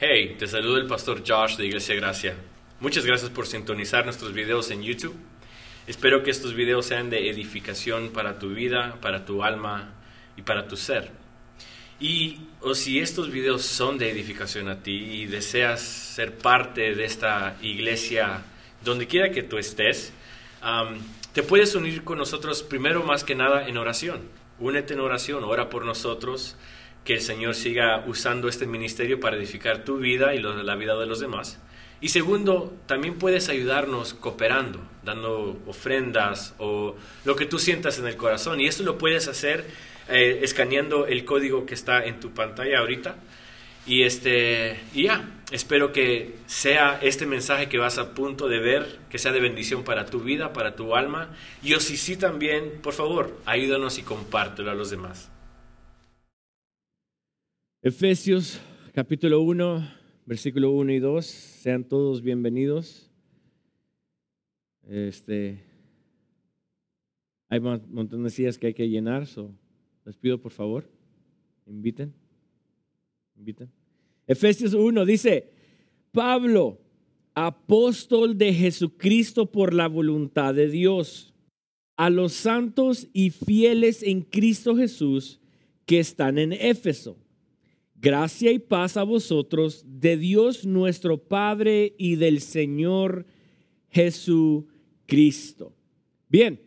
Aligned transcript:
Hey, 0.00 0.36
te 0.38 0.46
saluda 0.46 0.78
el 0.78 0.86
pastor 0.86 1.24
Josh 1.26 1.56
de 1.56 1.66
Iglesia 1.66 1.96
Gracia. 1.96 2.36
Muchas 2.78 3.04
gracias 3.04 3.30
por 3.30 3.48
sintonizar 3.48 4.04
nuestros 4.04 4.32
videos 4.32 4.70
en 4.70 4.84
YouTube. 4.84 5.16
Espero 5.88 6.22
que 6.22 6.30
estos 6.30 6.54
videos 6.54 6.86
sean 6.86 7.10
de 7.10 7.28
edificación 7.28 8.10
para 8.10 8.38
tu 8.38 8.50
vida, 8.50 8.96
para 9.00 9.24
tu 9.24 9.42
alma 9.42 9.92
y 10.36 10.42
para 10.42 10.68
tu 10.68 10.76
ser. 10.76 11.10
Y 11.98 12.38
o 12.60 12.76
si 12.76 13.00
estos 13.00 13.32
videos 13.32 13.62
son 13.62 13.98
de 13.98 14.08
edificación 14.08 14.68
a 14.68 14.84
ti 14.84 14.92
y 14.92 15.26
deseas 15.26 15.80
ser 15.80 16.38
parte 16.38 16.94
de 16.94 17.04
esta 17.04 17.56
iglesia 17.60 18.44
donde 18.84 19.08
quiera 19.08 19.32
que 19.32 19.42
tú 19.42 19.58
estés, 19.58 20.12
te 21.32 21.42
puedes 21.42 21.74
unir 21.74 22.04
con 22.04 22.18
nosotros 22.18 22.62
primero 22.62 23.02
más 23.02 23.24
que 23.24 23.34
nada 23.34 23.66
en 23.66 23.76
oración. 23.76 24.20
Únete 24.60 24.94
en 24.94 25.00
oración, 25.00 25.42
ora 25.42 25.68
por 25.68 25.84
nosotros 25.84 26.54
que 27.08 27.14
el 27.14 27.22
Señor 27.22 27.54
siga 27.54 28.04
usando 28.06 28.50
este 28.50 28.66
ministerio 28.66 29.18
para 29.18 29.38
edificar 29.38 29.82
tu 29.82 29.96
vida 29.96 30.34
y 30.34 30.40
la 30.40 30.74
vida 30.74 30.94
de 30.94 31.06
los 31.06 31.20
demás. 31.20 31.58
Y 32.02 32.10
segundo, 32.10 32.76
también 32.84 33.14
puedes 33.16 33.48
ayudarnos 33.48 34.12
cooperando, 34.12 34.78
dando 35.02 35.58
ofrendas 35.66 36.54
o 36.58 36.96
lo 37.24 37.34
que 37.34 37.46
tú 37.46 37.58
sientas 37.58 37.98
en 37.98 38.06
el 38.06 38.18
corazón. 38.18 38.60
Y 38.60 38.66
esto 38.66 38.82
lo 38.82 38.98
puedes 38.98 39.26
hacer 39.26 39.64
eh, 40.10 40.40
escaneando 40.42 41.06
el 41.06 41.24
código 41.24 41.64
que 41.64 41.72
está 41.72 42.04
en 42.04 42.20
tu 42.20 42.34
pantalla 42.34 42.80
ahorita. 42.80 43.16
Y, 43.86 44.02
este, 44.02 44.78
y 44.92 45.04
ya, 45.04 45.30
espero 45.50 45.94
que 45.94 46.34
sea 46.44 46.98
este 47.00 47.24
mensaje 47.24 47.70
que 47.70 47.78
vas 47.78 47.96
a 47.96 48.12
punto 48.12 48.48
de 48.48 48.58
ver, 48.58 48.98
que 49.08 49.18
sea 49.18 49.32
de 49.32 49.40
bendición 49.40 49.82
para 49.82 50.04
tu 50.04 50.20
vida, 50.20 50.52
para 50.52 50.76
tu 50.76 50.94
alma. 50.94 51.34
Y 51.62 51.72
o 51.72 51.80
si 51.80 51.96
sí 51.96 52.18
también, 52.18 52.82
por 52.82 52.92
favor, 52.92 53.34
ayúdanos 53.46 53.96
y 53.96 54.02
compártelo 54.02 54.70
a 54.70 54.74
los 54.74 54.90
demás. 54.90 55.30
Efesios 57.80 58.60
capítulo 58.92 59.40
1, 59.40 59.88
versículo 60.26 60.72
1 60.72 60.94
y 60.94 60.98
2, 60.98 61.24
sean 61.24 61.84
todos 61.84 62.22
bienvenidos. 62.22 63.08
Este, 64.82 65.62
hay 67.48 67.60
un 67.60 67.80
montón 67.90 68.24
de 68.24 68.30
sillas 68.30 68.58
que 68.58 68.66
hay 68.66 68.74
que 68.74 68.88
llenar, 68.88 69.28
so 69.28 69.54
les 70.04 70.16
pido 70.16 70.40
por 70.40 70.50
favor, 70.50 70.90
inviten, 71.66 72.12
inviten. 73.36 73.70
Efesios 74.26 74.74
1 74.74 75.04
dice, 75.04 75.52
Pablo, 76.10 76.80
apóstol 77.32 78.36
de 78.36 78.54
Jesucristo 78.54 79.52
por 79.52 79.72
la 79.72 79.86
voluntad 79.86 80.52
de 80.52 80.68
Dios, 80.68 81.32
a 81.96 82.10
los 82.10 82.32
santos 82.32 83.06
y 83.12 83.30
fieles 83.30 84.02
en 84.02 84.22
Cristo 84.22 84.76
Jesús 84.76 85.40
que 85.86 86.00
están 86.00 86.38
en 86.38 86.52
Éfeso 86.52 87.16
Gracia 88.00 88.52
y 88.52 88.60
paz 88.60 88.96
a 88.96 89.02
vosotros 89.02 89.84
de 89.84 90.16
Dios 90.16 90.64
nuestro 90.64 91.18
Padre 91.18 91.94
y 91.98 92.14
del 92.14 92.40
Señor 92.40 93.26
Jesucristo. 93.90 95.74
Bien, 96.28 96.60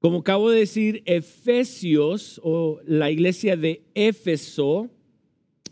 como 0.00 0.18
acabo 0.18 0.50
de 0.50 0.58
decir, 0.58 1.02
Efesios 1.06 2.38
o 2.44 2.80
la 2.84 3.10
iglesia 3.10 3.56
de 3.56 3.82
Éfeso 3.94 4.90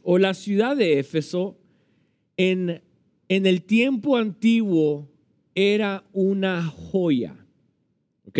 o 0.02 0.16
la 0.16 0.32
ciudad 0.32 0.78
de 0.78 0.98
Éfeso 0.98 1.58
en, 2.38 2.80
en 3.28 3.44
el 3.44 3.62
tiempo 3.64 4.16
antiguo 4.16 5.10
era 5.54 6.04
una 6.14 6.64
joya. 6.64 7.36
¿Ok? 8.26 8.38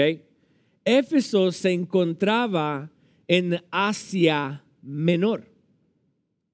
Éfeso 0.87 1.53
se 1.53 1.73
encontraba 1.73 2.91
en 3.29 3.63
Asia 3.70 4.65
Menor. 4.81 5.52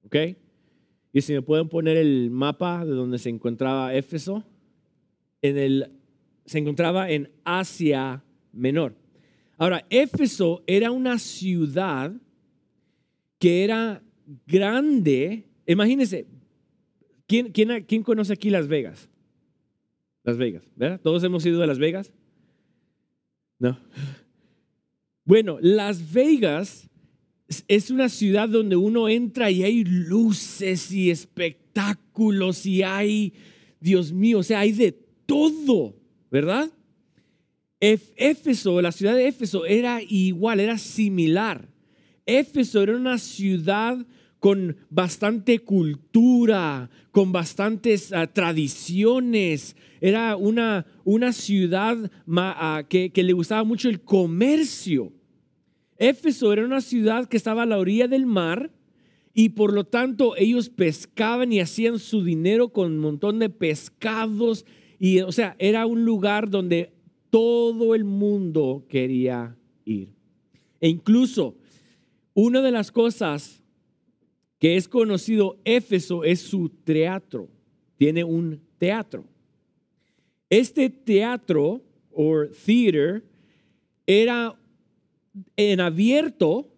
¿Ok? 0.09 0.35
Y 1.13 1.21
si 1.21 1.33
me 1.33 1.43
pueden 1.43 1.69
poner 1.69 1.97
el 1.97 2.31
mapa 2.31 2.83
de 2.83 2.91
donde 2.91 3.19
se 3.19 3.29
encontraba 3.29 3.93
Éfeso, 3.93 4.43
en 5.43 5.57
el, 5.57 5.91
se 6.45 6.57
encontraba 6.57 7.11
en 7.11 7.29
Asia 7.43 8.23
Menor. 8.51 8.95
Ahora, 9.59 9.85
Éfeso 9.91 10.63
era 10.65 10.89
una 10.89 11.19
ciudad 11.19 12.11
que 13.37 13.63
era 13.63 14.01
grande. 14.47 15.45
Imagínense, 15.67 16.25
¿quién, 17.27 17.51
quién, 17.51 17.85
quién 17.85 18.01
conoce 18.01 18.33
aquí 18.33 18.49
Las 18.49 18.67
Vegas? 18.67 19.09
Las 20.23 20.37
Vegas, 20.37 20.63
¿verdad? 20.75 20.99
¿Todos 21.01 21.23
hemos 21.23 21.45
ido 21.45 21.61
a 21.61 21.67
Las 21.67 21.77
Vegas? 21.77 22.11
No. 23.59 23.77
Bueno, 25.25 25.59
Las 25.61 26.11
Vegas 26.11 26.88
es 27.67 27.89
una 27.89 28.09
ciudad 28.09 28.47
donde 28.47 28.75
uno 28.75 29.09
entra 29.09 29.49
y 29.49 29.63
hay 29.63 29.83
luces 29.83 30.91
y 30.91 31.09
espectáculos 31.09 32.65
y 32.65 32.83
hay, 32.83 33.33
Dios 33.79 34.11
mío, 34.11 34.39
o 34.39 34.43
sea, 34.43 34.59
hay 34.59 34.71
de 34.71 34.91
todo, 35.25 35.95
¿verdad? 36.29 36.69
Éfeso, 37.79 38.81
la 38.81 38.91
ciudad 38.91 39.15
de 39.15 39.27
Éfeso 39.27 39.65
era 39.65 40.01
igual, 40.01 40.59
era 40.59 40.77
similar. 40.77 41.69
Éfeso 42.25 42.83
era 42.83 42.95
una 42.95 43.17
ciudad 43.17 44.05
con 44.39 44.77
bastante 44.89 45.59
cultura, 45.59 46.89
con 47.11 47.31
bastantes 47.31 48.11
ah, 48.13 48.27
tradiciones. 48.27 49.75
Era 50.01 50.35
una, 50.35 50.85
una 51.03 51.33
ciudad 51.33 52.11
ah, 52.35 52.83
que, 52.87 53.11
que 53.11 53.23
le 53.23 53.33
gustaba 53.33 53.63
mucho 53.63 53.89
el 53.89 54.01
comercio. 54.01 55.11
Éfeso 55.99 56.51
era 56.51 56.65
una 56.65 56.81
ciudad 56.81 57.27
que 57.27 57.37
estaba 57.37 57.63
a 57.63 57.65
la 57.67 57.77
orilla 57.77 58.07
del 58.07 58.25
mar 58.25 58.71
y 59.33 59.49
por 59.49 59.73
lo 59.73 59.83
tanto 59.83 60.35
ellos 60.37 60.69
pescaban 60.69 61.53
y 61.53 61.59
hacían 61.59 61.99
su 61.99 62.23
dinero 62.23 62.69
con 62.69 62.93
un 62.93 62.99
montón 62.99 63.37
de 63.39 63.49
pescados 63.49 64.65
y 64.97 65.19
o 65.19 65.31
sea, 65.31 65.55
era 65.59 65.85
un 65.85 66.05
lugar 66.05 66.49
donde 66.49 66.93
todo 67.29 67.95
el 67.95 68.03
mundo 68.03 68.85
quería 68.89 69.55
ir. 69.85 70.09
E 70.81 70.89
incluso 70.89 71.55
una 72.33 72.61
de 72.61 72.71
las 72.71 72.91
cosas 72.91 73.61
que 74.59 74.75
es 74.75 74.87
conocido 74.87 75.59
Éfeso 75.63 76.23
es 76.23 76.41
su 76.41 76.69
teatro. 76.69 77.49
Tiene 77.97 78.23
un 78.23 78.61
teatro. 78.77 79.25
Este 80.49 80.89
teatro 80.89 81.81
o 82.11 82.45
theater 82.65 83.23
era 84.05 84.58
en 85.55 85.79
abierto 85.79 86.73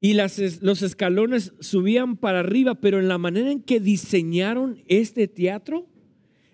y 0.00 0.14
las, 0.14 0.62
los 0.62 0.82
escalones 0.82 1.52
subían 1.60 2.16
para 2.16 2.40
arriba, 2.40 2.76
pero 2.76 2.98
en 2.98 3.08
la 3.08 3.18
manera 3.18 3.50
en 3.50 3.62
que 3.62 3.80
diseñaron 3.80 4.82
este 4.86 5.28
teatro 5.28 5.86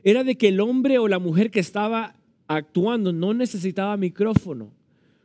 era 0.03 0.25
de 0.25 0.37
que 0.37 0.49
el 0.49 0.61
hombre 0.61 0.99
o 0.99 1.09
la 1.09 1.19
mujer 1.19 1.51
que 1.51 1.61
estaba 1.61 2.17
actuando 2.49 3.13
no 3.13 3.35
necesitaba 3.35 3.97
micrófono, 3.97 4.73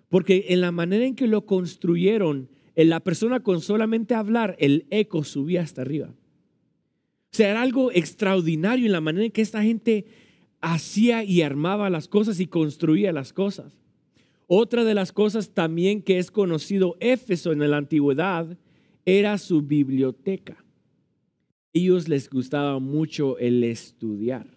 porque 0.10 0.46
en 0.50 0.62
la 0.62 0.72
manera 0.72 1.06
en 1.06 1.16
que 1.16 1.28
lo 1.28 1.46
construyeron, 1.46 2.50
en 2.76 2.90
la 2.90 3.00
persona 3.00 3.42
con 3.42 3.62
solamente 3.62 4.16
hablar, 4.16 4.56
el 4.60 4.86
eco 4.90 5.24
subía 5.24 5.62
hasta 5.62 5.82
arriba. 5.82 6.08
O 6.08 7.34
sea, 7.34 7.50
era 7.52 7.62
algo 7.62 7.92
extraordinario 7.92 8.86
en 8.86 8.92
la 8.92 9.02
manera 9.02 9.26
en 9.26 9.32
que 9.32 9.42
esta 9.42 9.64
gente 9.64 10.06
hacía 10.62 11.24
y 11.24 11.42
armaba 11.42 11.90
las 11.90 12.08
cosas 12.08 12.40
y 12.40 12.48
construía 12.48 13.12
las 13.14 13.34
cosas. 13.34 13.81
Otra 14.54 14.84
de 14.84 14.94
las 14.94 15.14
cosas 15.14 15.52
también 15.52 16.02
que 16.02 16.18
es 16.18 16.30
conocido 16.30 16.98
Éfeso 17.00 17.54
en 17.54 17.72
la 17.72 17.78
antigüedad 17.78 18.58
era 19.06 19.38
su 19.38 19.62
biblioteca. 19.62 20.62
Ellos 21.72 22.10
les 22.10 22.30
gustaba 22.30 22.78
mucho 22.80 23.38
el 23.38 23.64
estudiar. 23.64 24.48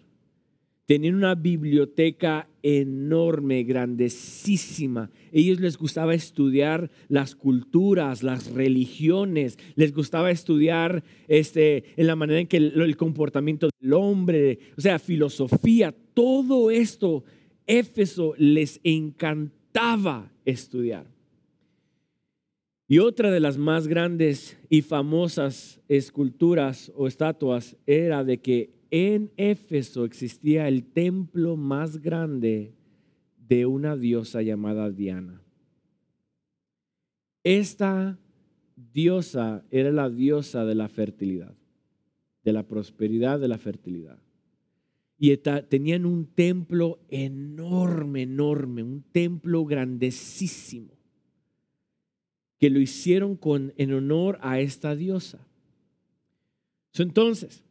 Tenían 0.85 1.15
una 1.15 1.33
biblioteca 1.33 2.49
enorme, 2.61 3.63
grandísima. 3.63 5.11
Ellos 5.31 5.61
les 5.61 5.77
gustaba 5.77 6.13
estudiar 6.13 6.91
las 7.07 7.33
culturas, 7.33 8.21
las 8.21 8.51
religiones, 8.51 9.57
les 9.75 9.93
gustaba 9.93 10.29
estudiar 10.29 11.05
este, 11.29 11.85
en 11.95 12.07
la 12.07 12.17
manera 12.17 12.41
en 12.41 12.47
que 12.47 12.57
el, 12.57 12.81
el 12.81 12.97
comportamiento 12.97 13.69
del 13.79 13.93
hombre, 13.93 14.59
o 14.77 14.81
sea, 14.81 14.99
filosofía, 14.99 15.95
todo 16.13 16.69
esto, 16.69 17.23
Éfeso 17.65 18.33
les 18.37 18.81
encantó 18.83 19.54
estudiar. 20.45 21.05
Y 22.87 22.99
otra 22.99 23.31
de 23.31 23.39
las 23.39 23.57
más 23.57 23.87
grandes 23.87 24.57
y 24.69 24.81
famosas 24.81 25.81
esculturas 25.87 26.91
o 26.95 27.07
estatuas 27.07 27.75
era 27.85 28.23
de 28.23 28.37
que 28.37 28.75
en 28.91 29.31
Éfeso 29.37 30.05
existía 30.05 30.67
el 30.67 30.83
templo 30.83 31.57
más 31.57 32.01
grande 32.01 32.73
de 33.37 33.65
una 33.65 33.95
diosa 33.95 34.41
llamada 34.41 34.91
Diana. 34.91 35.41
Esta 37.43 38.17
diosa 38.75 39.63
era 39.71 39.91
la 39.91 40.09
diosa 40.09 40.63
de 40.65 40.75
la 40.75 40.87
fertilidad, 40.87 41.55
de 42.43 42.53
la 42.53 42.63
prosperidad, 42.63 43.39
de 43.39 43.47
la 43.47 43.57
fertilidad 43.57 44.24
y 45.17 45.35
tenían 45.37 46.05
un 46.05 46.25
templo 46.25 46.99
enorme, 47.09 48.23
enorme, 48.23 48.83
un 48.83 49.01
templo 49.11 49.65
grandísimo, 49.65 50.93
que 52.59 52.69
lo 52.69 52.79
hicieron 52.79 53.37
con, 53.37 53.73
en 53.77 53.93
honor 53.93 54.37
a 54.41 54.59
esta 54.59 54.95
diosa. 54.95 55.47
Entonces, 56.93 57.63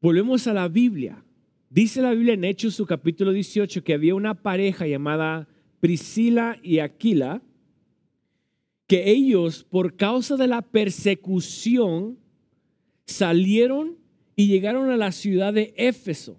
volvemos 0.00 0.46
a 0.46 0.54
la 0.54 0.68
Biblia. 0.68 1.24
Dice 1.68 2.02
la 2.02 2.12
Biblia 2.12 2.34
en 2.34 2.44
Hechos 2.44 2.74
su 2.74 2.86
capítulo 2.86 3.32
18 3.32 3.84
que 3.84 3.94
había 3.94 4.14
una 4.14 4.34
pareja 4.42 4.86
llamada 4.86 5.48
Priscila 5.78 6.58
y 6.62 6.80
Aquila, 6.80 7.42
que 8.86 9.10
ellos 9.10 9.64
por 9.64 9.96
causa 9.96 10.36
de 10.36 10.46
la 10.46 10.62
persecución 10.62 12.18
salieron 13.06 13.99
y 14.40 14.46
llegaron 14.46 14.88
a 14.88 14.96
la 14.96 15.12
ciudad 15.12 15.52
de 15.52 15.74
Éfeso. 15.76 16.38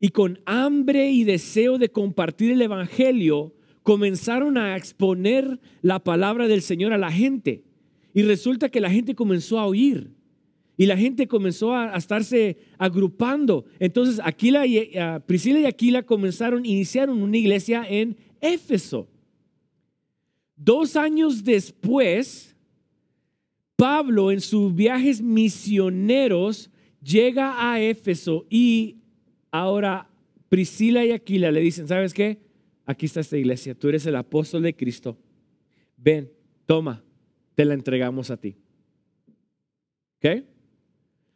Y 0.00 0.10
con 0.10 0.38
hambre 0.44 1.10
y 1.10 1.24
deseo 1.24 1.78
de 1.78 1.88
compartir 1.88 2.52
el 2.52 2.60
Evangelio, 2.60 3.54
comenzaron 3.82 4.58
a 4.58 4.76
exponer 4.76 5.58
la 5.80 6.04
palabra 6.04 6.46
del 6.46 6.60
Señor 6.60 6.92
a 6.92 6.98
la 6.98 7.10
gente. 7.10 7.64
Y 8.12 8.20
resulta 8.20 8.68
que 8.68 8.82
la 8.82 8.90
gente 8.90 9.14
comenzó 9.14 9.58
a 9.58 9.64
oír. 9.64 10.10
Y 10.76 10.84
la 10.84 10.98
gente 10.98 11.26
comenzó 11.26 11.72
a, 11.72 11.96
estarse 11.96 12.58
agrupando. 12.76 13.64
Entonces, 13.78 14.20
Aquila 14.22 14.66
y, 14.66 14.92
uh, 14.98 15.18
Priscila 15.24 15.60
y 15.60 15.64
Aquila 15.64 16.02
comenzaron, 16.02 16.66
iniciaron 16.66 17.22
una 17.22 17.38
iglesia 17.38 17.86
en 17.88 18.18
Éfeso. 18.42 19.08
Dos 20.54 20.96
años 20.96 21.44
después, 21.44 22.54
Pablo 23.74 24.30
en 24.30 24.42
sus 24.42 24.74
viajes 24.74 25.22
misioneros 25.22 26.70
llega 27.06 27.70
a 27.70 27.80
Éfeso 27.80 28.46
y 28.50 28.96
ahora 29.50 30.08
Priscila 30.48 31.04
y 31.04 31.12
Aquila 31.12 31.50
le 31.50 31.60
dicen, 31.60 31.86
¿sabes 31.86 32.12
qué? 32.12 32.38
Aquí 32.84 33.06
está 33.06 33.20
esta 33.20 33.36
iglesia, 33.36 33.74
tú 33.74 33.88
eres 33.88 34.06
el 34.06 34.16
apóstol 34.16 34.62
de 34.62 34.74
Cristo. 34.74 35.16
Ven, 35.96 36.30
toma, 36.66 37.02
te 37.54 37.64
la 37.64 37.74
entregamos 37.74 38.30
a 38.30 38.36
ti. 38.36 38.56
¿Ok? 40.18 40.44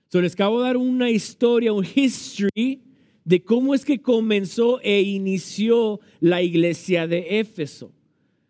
So 0.09 0.21
les 0.21 0.35
acabo 0.35 0.61
de 0.61 0.67
dar 0.67 0.77
una 0.77 1.11
historia, 1.11 1.73
un 1.73 1.87
history 1.95 2.83
de 3.25 3.45
cómo 3.45 3.75
es 3.75 3.85
que 3.85 4.03
comenzó 4.03 4.81
e 4.83 5.03
inició 5.03 6.01
la 6.19 6.43
iglesia 6.43 7.07
de 7.07 7.39
Éfeso. 7.39 7.93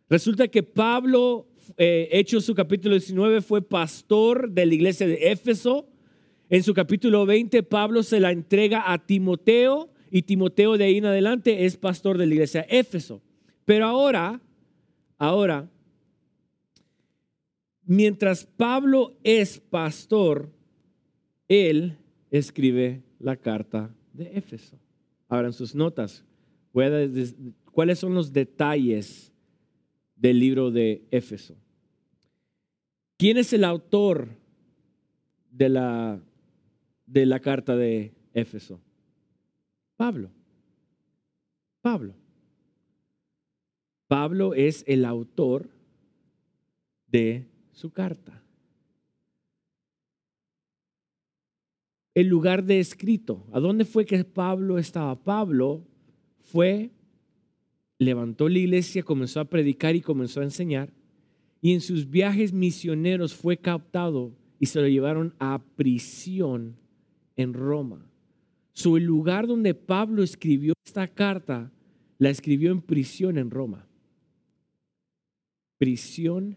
Resulta 0.08 0.48
que 0.48 0.62
Pablo, 0.62 1.48
eh, 1.76 2.08
hecho 2.12 2.40
su 2.40 2.54
capítulo 2.54 2.94
19, 2.94 3.42
fue 3.42 3.60
pastor 3.60 4.50
de 4.50 4.66
la 4.66 4.74
iglesia 4.74 5.06
de 5.06 5.30
Éfeso. 5.30 5.89
En 6.52 6.64
su 6.64 6.74
capítulo 6.74 7.26
20, 7.26 7.62
Pablo 7.62 8.02
se 8.02 8.18
la 8.18 8.32
entrega 8.32 8.92
a 8.92 8.98
Timoteo 8.98 9.88
y 10.10 10.22
Timoteo 10.22 10.76
de 10.76 10.82
ahí 10.82 10.96
en 10.96 11.06
adelante 11.06 11.64
es 11.64 11.76
pastor 11.76 12.18
de 12.18 12.26
la 12.26 12.34
iglesia 12.34 12.62
de 12.62 12.80
Éfeso. 12.80 13.22
Pero 13.64 13.86
ahora, 13.86 14.40
ahora, 15.16 15.70
mientras 17.84 18.44
Pablo 18.44 19.16
es 19.22 19.60
pastor, 19.60 20.50
él 21.46 21.96
escribe 22.32 23.04
la 23.20 23.36
carta 23.36 23.94
de 24.12 24.36
Éfeso. 24.36 24.76
Ahora 25.28 25.46
en 25.46 25.52
sus 25.52 25.76
notas, 25.76 26.24
¿cuáles 27.70 28.00
son 28.00 28.12
los 28.12 28.32
detalles 28.32 29.32
del 30.16 30.40
libro 30.40 30.72
de 30.72 31.04
Éfeso? 31.12 31.54
¿Quién 33.16 33.36
es 33.36 33.52
el 33.52 33.62
autor 33.62 34.30
de 35.52 35.68
la, 35.68 36.20
de 37.10 37.26
la 37.26 37.40
carta 37.40 37.76
de 37.76 38.12
Éfeso? 38.32 38.80
Pablo. 39.96 40.30
Pablo. 41.80 42.14
Pablo 44.08 44.54
es 44.54 44.84
el 44.86 45.04
autor 45.04 45.68
de 47.06 47.46
su 47.72 47.90
carta. 47.90 48.40
el 52.14 52.26
lugar 52.26 52.64
de 52.64 52.80
escrito. 52.80 53.46
¿A 53.52 53.60
dónde 53.60 53.84
fue 53.84 54.04
que 54.04 54.24
Pablo 54.24 54.78
estaba? 54.78 55.14
Pablo 55.22 55.82
fue, 56.42 56.90
levantó 57.98 58.48
la 58.48 58.58
iglesia, 58.58 59.02
comenzó 59.02 59.40
a 59.40 59.44
predicar 59.46 59.96
y 59.96 60.00
comenzó 60.00 60.40
a 60.40 60.44
enseñar. 60.44 60.92
Y 61.62 61.72
en 61.72 61.80
sus 61.80 62.08
viajes 62.08 62.52
misioneros 62.52 63.34
fue 63.34 63.56
captado 63.56 64.32
y 64.58 64.66
se 64.66 64.80
lo 64.80 64.88
llevaron 64.88 65.34
a 65.38 65.62
prisión 65.76 66.76
en 67.40 67.54
Roma. 67.54 68.06
So, 68.72 68.96
el 68.96 69.04
lugar 69.04 69.46
donde 69.46 69.74
Pablo 69.74 70.22
escribió 70.22 70.74
esta 70.84 71.08
carta, 71.08 71.70
la 72.18 72.30
escribió 72.30 72.70
en 72.70 72.82
prisión 72.82 73.38
en 73.38 73.50
Roma. 73.50 73.86
Prisión 75.78 76.56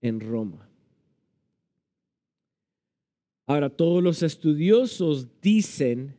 en 0.00 0.20
Roma. 0.20 0.68
Ahora, 3.46 3.70
todos 3.70 4.02
los 4.02 4.22
estudiosos 4.22 5.26
dicen 5.40 6.16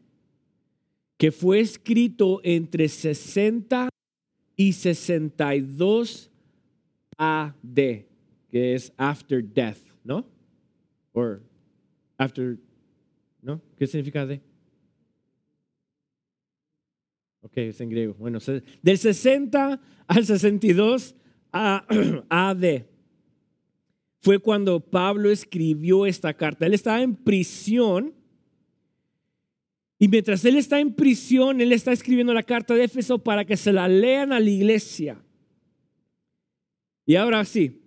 que 1.17 1.31
fue 1.31 1.59
escrito 1.59 2.39
entre 2.43 2.87
60 2.87 3.89
y 4.55 4.73
62 4.73 6.31
AD, 7.17 7.53
que 8.49 8.73
es 8.73 8.91
after 8.97 9.43
death, 9.43 9.79
¿no? 10.03 10.25
Or 11.13 11.41
after, 12.17 12.57
¿no? 13.41 13.61
¿Qué 13.77 13.87
significa 13.87 14.21
AD? 14.21 14.39
Ok, 17.41 17.57
es 17.57 17.79
en 17.79 17.89
griego. 17.89 18.13
Bueno, 18.15 18.39
del 18.81 18.97
60 18.97 19.79
al 20.07 20.25
62 20.25 21.15
AD 21.51 22.65
fue 24.21 24.39
cuando 24.39 24.79
Pablo 24.79 25.29
escribió 25.29 26.05
esta 26.05 26.33
carta. 26.33 26.65
Él 26.65 26.73
estaba 26.73 27.01
en 27.01 27.15
prisión 27.15 28.13
y 29.97 30.07
mientras 30.07 30.45
él 30.45 30.55
está 30.55 30.79
en 30.79 30.93
prisión, 30.93 31.59
él 31.59 31.73
está 31.73 31.91
escribiendo 31.91 32.33
la 32.33 32.43
carta 32.43 32.73
de 32.73 32.85
Éfeso 32.85 33.19
para 33.19 33.43
que 33.43 33.57
se 33.57 33.73
la 33.73 33.87
lean 33.89 34.31
a 34.31 34.39
la 34.39 34.49
iglesia. 34.49 35.21
Y 37.05 37.15
ahora 37.15 37.43
sí, 37.43 37.81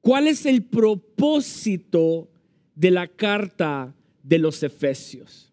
¿cuál 0.00 0.26
es 0.26 0.44
el 0.44 0.64
propósito 0.64 2.28
de 2.74 2.90
la 2.90 3.06
carta 3.06 3.94
de 4.26 4.38
los 4.38 4.62
Efesios? 4.62 5.52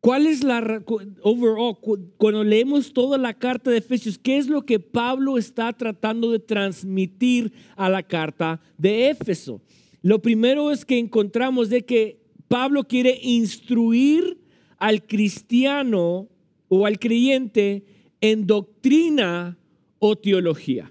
¿Cuál 0.00 0.26
es 0.26 0.42
la 0.42 0.82
overall 1.22 1.76
cuando 2.16 2.42
leemos 2.42 2.92
toda 2.92 3.18
la 3.18 3.34
carta 3.34 3.70
de 3.70 3.78
Efesios, 3.78 4.16
qué 4.16 4.38
es 4.38 4.48
lo 4.48 4.62
que 4.62 4.80
Pablo 4.80 5.36
está 5.36 5.72
tratando 5.74 6.30
de 6.30 6.38
transmitir 6.38 7.52
a 7.76 7.90
la 7.90 8.02
carta 8.02 8.62
de 8.78 9.10
Éfeso? 9.10 9.60
Lo 10.00 10.22
primero 10.22 10.70
es 10.70 10.86
que 10.86 10.98
encontramos 10.98 11.68
de 11.68 11.82
que 11.82 12.18
Pablo 12.48 12.84
quiere 12.84 13.18
instruir 13.22 14.38
al 14.78 15.06
cristiano 15.06 16.28
o 16.68 16.86
al 16.86 16.98
creyente 16.98 17.84
en 18.22 18.46
doctrina 18.46 19.58
o 19.98 20.16
teología. 20.16 20.90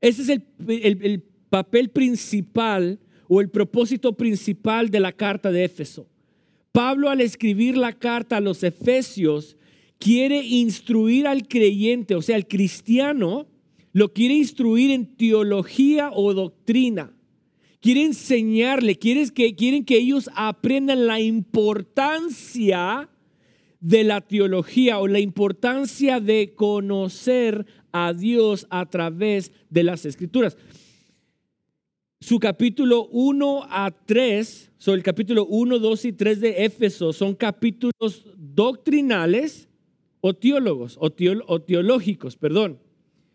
Ese 0.00 0.22
es 0.22 0.28
el, 0.28 0.42
el 0.66 1.22
papel 1.48 1.90
principal 1.90 2.98
o 3.32 3.40
el 3.40 3.48
propósito 3.48 4.14
principal 4.14 4.90
de 4.90 4.98
la 4.98 5.12
carta 5.12 5.52
de 5.52 5.62
Éfeso. 5.62 6.08
Pablo 6.72 7.08
al 7.08 7.20
escribir 7.20 7.76
la 7.76 7.92
carta 7.92 8.38
a 8.38 8.40
los 8.40 8.64
Efesios 8.64 9.56
quiere 10.00 10.42
instruir 10.42 11.28
al 11.28 11.46
creyente, 11.46 12.16
o 12.16 12.22
sea, 12.22 12.34
al 12.34 12.48
cristiano, 12.48 13.46
lo 13.92 14.12
quiere 14.12 14.34
instruir 14.34 14.90
en 14.90 15.14
teología 15.14 16.10
o 16.12 16.34
doctrina. 16.34 17.12
Quiere 17.80 18.02
enseñarle, 18.02 18.96
quiere 18.96 19.30
que, 19.30 19.54
quieren 19.54 19.84
que 19.84 19.98
ellos 19.98 20.28
aprendan 20.34 21.06
la 21.06 21.20
importancia 21.20 23.08
de 23.78 24.02
la 24.02 24.22
teología 24.22 24.98
o 24.98 25.06
la 25.06 25.20
importancia 25.20 26.18
de 26.18 26.52
conocer 26.56 27.64
a 27.92 28.12
Dios 28.12 28.66
a 28.70 28.86
través 28.86 29.52
de 29.70 29.84
las 29.84 30.04
escrituras 30.04 30.56
su 32.20 32.38
capítulo 32.38 33.08
1 33.12 33.66
a 33.70 33.90
3, 33.90 34.72
so 34.76 34.92
el 34.92 35.02
capítulo 35.02 35.46
1, 35.46 35.78
2 35.78 36.04
y 36.04 36.12
3 36.12 36.40
de 36.40 36.64
Éfeso 36.66 37.14
son 37.14 37.34
capítulos 37.34 38.26
doctrinales 38.36 39.68
o 40.20 40.34
teólogos 40.34 40.98
o, 41.00 41.10
o 41.46 41.62
teológicos, 41.62 42.36
perdón, 42.36 42.78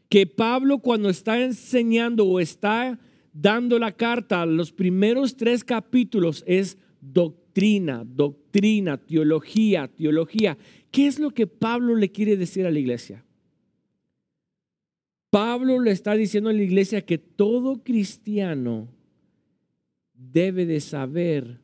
que 0.08 0.28
Pablo 0.28 0.80
cuando 0.80 1.10
está 1.10 1.42
enseñando 1.42 2.28
o 2.28 2.40
está 2.40 3.00
dando 3.34 3.80
la 3.80 3.92
carta, 3.92 4.46
los 4.46 4.72
primeros 4.72 5.36
tres 5.36 5.64
capítulos 5.64 6.44
es 6.46 6.78
doctrina, 7.02 8.04
doctrina, 8.06 8.98
teología, 8.98 9.88
teología. 9.88 10.58
¿Qué 10.92 11.08
es 11.08 11.20
lo 11.20 11.32
que 11.32 11.48
Pablo 11.48 11.96
le 11.96 12.12
quiere 12.12 12.38
decir 12.38 12.68
a 12.68 12.72
la 12.72 12.80
iglesia? 12.80 13.25
Pablo 15.36 15.82
le 15.82 15.92
está 15.92 16.14
diciendo 16.14 16.50
a 16.50 16.54
la 16.54 16.64
iglesia 16.64 17.06
que 17.06 17.18
todo 17.18 17.84
cristiano 17.84 18.88
debe 20.14 20.66
de 20.66 20.80
saber 20.80 21.60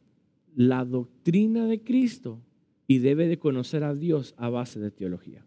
la 0.53 0.83
doctrina 0.83 1.65
de 1.67 1.81
Cristo 1.81 2.41
y 2.85 2.97
debe 2.97 3.29
de 3.29 3.39
conocer 3.39 3.85
a 3.85 3.95
Dios 3.95 4.35
a 4.35 4.49
base 4.49 4.81
de 4.81 4.91
teología. 4.91 5.45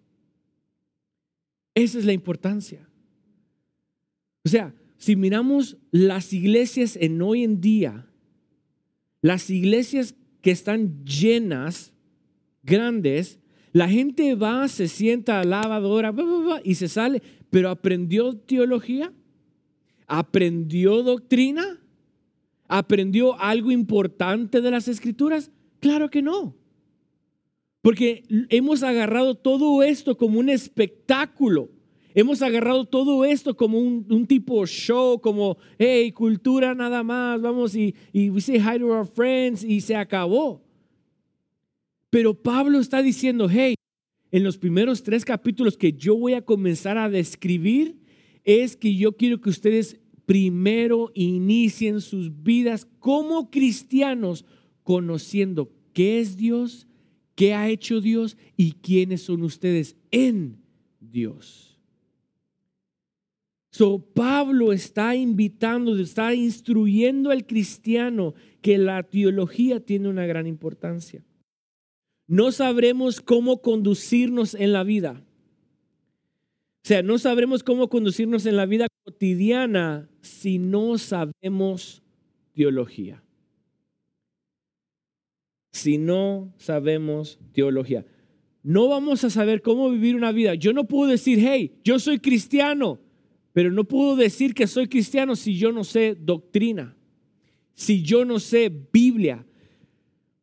Esa 1.75 1.99
es 1.99 2.07
la 2.07 2.15
importancia. 2.15 2.89
O 4.43 4.49
sea, 4.49 4.75
si 4.97 5.17
miramos 5.17 5.77
las 5.91 6.33
iglesias 6.33 6.97
en 6.97 7.21
hoy 7.21 7.45
en 7.45 7.61
día, 7.61 8.07
las 9.21 9.51
iglesias 9.51 10.15
que 10.41 10.51
están 10.51 11.05
llenas, 11.05 11.93
grandes, 12.63 13.39
la 13.75 13.89
gente 13.89 14.35
va, 14.35 14.69
se 14.69 14.89
sienta, 14.89 15.41
alaba, 15.41 15.77
adora 15.77 16.15
y 16.63 16.77
se 16.77 16.89
sale, 16.89 17.21
pero 17.55 17.71
aprendió 17.71 18.37
teología, 18.37 19.13
aprendió 20.09 21.05
doctrina, 21.05 21.81
aprendió 22.67 23.41
algo 23.41 23.71
importante 23.71 24.61
de 24.61 24.73
las 24.73 24.89
escrituras. 24.89 25.53
Claro 25.79 26.11
que 26.11 26.21
no. 26.21 26.57
Porque 27.81 28.25
hemos 28.49 28.83
agarrado 28.83 29.37
todo 29.37 29.85
esto 29.85 30.17
como 30.17 30.41
un 30.41 30.49
espectáculo. 30.49 31.71
Hemos 32.13 32.43
agarrado 32.43 32.87
todo 32.87 33.25
esto 33.25 33.57
como 33.57 33.79
un, 33.79 34.27
tipo 34.27 34.67
show, 34.67 35.21
como, 35.21 35.57
hey, 35.79 36.11
cultura 36.11 36.75
nada 36.75 37.05
más, 37.05 37.41
vamos 37.41 37.77
y, 37.77 37.95
y 38.13 38.31
we 38.31 38.41
say 38.41 38.57
hi 38.57 38.81
to 38.81 38.87
our 38.87 39.07
friends 39.07 39.63
y 39.63 39.81
se 39.81 39.95
acabó. 39.95 40.61
Pero 42.11 42.35
Pablo 42.35 42.81
está 42.81 43.01
diciendo, 43.01 43.49
hey, 43.49 43.77
en 44.35 44.43
los 44.43 44.59
primeros 44.59 45.05
tres 45.05 45.25
capítulos 45.25 45.77
que 45.77 45.93
yo 45.93 46.17
voy 46.17 46.33
a 46.33 46.43
comenzar 46.43 46.99
a 46.99 47.09
describir, 47.09 48.01
es 48.43 48.75
que 48.75 48.97
yo 48.97 49.17
quiero 49.17 49.41
que 49.41 49.49
ustedes 49.49 50.01
primero 50.27 51.13
inicien 51.15 52.01
sus 52.01 52.43
vidas 52.43 52.89
como 52.99 53.49
cristianos 53.53 54.45
conociendo 54.83 55.71
qué 55.93 56.19
es 56.19 56.37
Dios, 56.37 56.89
qué 57.37 57.55
ha 57.55 57.69
hecho 57.69 58.01
Dios 58.01 58.37
y 58.57 58.73
quiénes 58.73 59.23
son 59.23 59.45
ustedes 59.45 59.95
en 60.11 60.57
Dios. 60.99 61.79
So, 63.71 64.01
Pablo 64.01 64.73
está 64.73 65.15
invitando, 65.15 65.97
está 65.97 66.35
instruyendo 66.35 67.31
al 67.31 67.47
cristiano 67.47 68.35
que 68.63 68.79
la 68.79 69.05
teología 69.05 69.79
tiene 69.79 70.09
una 70.09 70.27
gran 70.27 70.49
importancia. 70.49 71.23
No 72.27 72.53
sabremos 72.53 73.21
cómo 73.21 73.61
conducirnos 73.61 74.55
en 74.55 74.73
la 74.73 74.83
vida. 74.83 75.23
O 76.83 76.87
sea, 76.87 77.03
no 77.03 77.19
sabremos 77.19 77.63
cómo 77.63 77.89
conducirnos 77.89 78.47
en 78.47 78.57
la 78.57 78.67
vida 78.67 78.89
cotidiana 79.05 80.09
si 80.21 80.59
no 80.59 80.99
sabemos 80.99 82.03
teología 82.53 83.25
si 85.75 85.99
no 85.99 86.55
sabemos 86.57 87.39
teología. 87.53 88.07
No 88.63 88.89
vamos 88.89 89.25
a 89.25 89.31
saber 89.31 89.61
cómo 89.61 89.91
vivir 89.91 90.15
una 90.15 90.31
vida. 90.31 90.55
Yo 90.55 90.73
no 90.73 90.85
puedo 90.85 91.11
decir, 91.11 91.41
hey, 91.41 91.73
yo 91.83 91.99
soy 91.99 92.21
cristiano, 92.21 93.01
pero 93.53 93.73
no 93.73 93.83
puedo 93.83 94.15
decir 94.15 94.55
que 94.55 94.69
soy 94.69 94.87
cristiano 94.87 95.35
si 95.35 95.59
yo 95.59 95.73
no 95.73 95.83
sé 95.83 96.17
doctrina, 96.19 96.97
si 97.75 98.03
yo 98.03 98.25
no 98.25 98.39
sé 98.39 98.73
Biblia. 98.93 99.45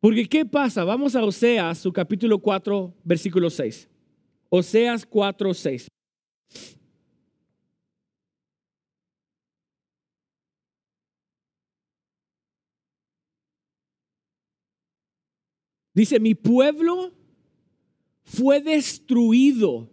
Porque 0.02 0.28
¿qué 0.28 0.44
pasa? 0.44 0.82
Vamos 0.82 1.14
a 1.14 1.22
Oseas, 1.22 1.78
su 1.78 1.92
capítulo 1.92 2.40
4, 2.40 2.92
versículo 3.04 3.48
6. 3.48 3.88
Oseas 4.48 5.06
4, 5.06 5.54
6. 5.54 5.86
Dice, 15.94 16.18
mi 16.18 16.34
pueblo 16.34 17.12
fue 18.24 18.60
destruido. 18.60 19.70
O 19.70 19.88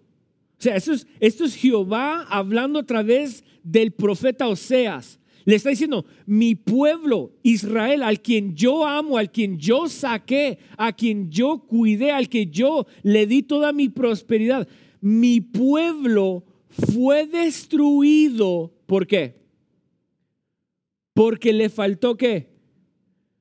sea, 0.57 0.75
esto 0.75 0.93
es, 0.93 1.05
esto 1.19 1.45
es 1.45 1.53
Jehová 1.53 2.23
hablando 2.23 2.79
a 2.79 2.83
través 2.83 3.43
del 3.61 3.91
profeta 3.91 4.47
Oseas. 4.47 5.19
Le 5.49 5.55
está 5.55 5.71
diciendo, 5.71 6.05
mi 6.27 6.53
pueblo 6.53 7.31
Israel, 7.41 8.03
al 8.03 8.21
quien 8.21 8.53
yo 8.53 8.85
amo, 8.85 9.17
al 9.17 9.31
quien 9.31 9.57
yo 9.57 9.89
saqué, 9.89 10.59
a 10.77 10.93
quien 10.93 11.31
yo 11.31 11.65
cuidé, 11.65 12.11
al 12.11 12.29
que 12.29 12.45
yo 12.45 12.85
le 13.01 13.25
di 13.25 13.41
toda 13.41 13.73
mi 13.73 13.89
prosperidad, 13.89 14.67
mi 15.01 15.41
pueblo 15.41 16.43
fue 16.67 17.25
destruido. 17.25 18.75
¿Por 18.85 19.07
qué? 19.07 19.41
Porque 21.15 21.51
le 21.51 21.69
faltó 21.69 22.15
qué? 22.15 22.51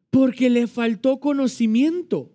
Porque 0.08 0.48
le 0.48 0.66
faltó 0.66 1.20
conocimiento. 1.20 2.32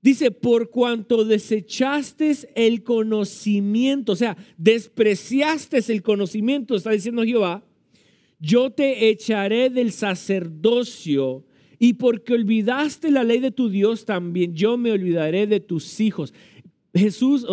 Dice, 0.00 0.30
por 0.30 0.70
cuanto 0.70 1.26
desechaste 1.26 2.32
el 2.54 2.84
conocimiento, 2.84 4.12
o 4.12 4.16
sea, 4.16 4.34
despreciaste 4.56 5.84
el 5.92 6.00
conocimiento, 6.00 6.74
está 6.74 6.92
diciendo 6.92 7.22
Jehová, 7.22 7.62
yo 8.42 8.70
te 8.70 9.08
echaré 9.08 9.70
del 9.70 9.92
sacerdocio 9.92 11.44
y 11.78 11.94
porque 11.94 12.34
olvidaste 12.34 13.12
la 13.12 13.22
ley 13.22 13.38
de 13.38 13.52
tu 13.52 13.68
Dios, 13.68 14.04
también 14.04 14.52
yo 14.52 14.76
me 14.76 14.90
olvidaré 14.90 15.46
de 15.46 15.60
tus 15.60 16.00
hijos. 16.00 16.34
Jesús, 16.92 17.46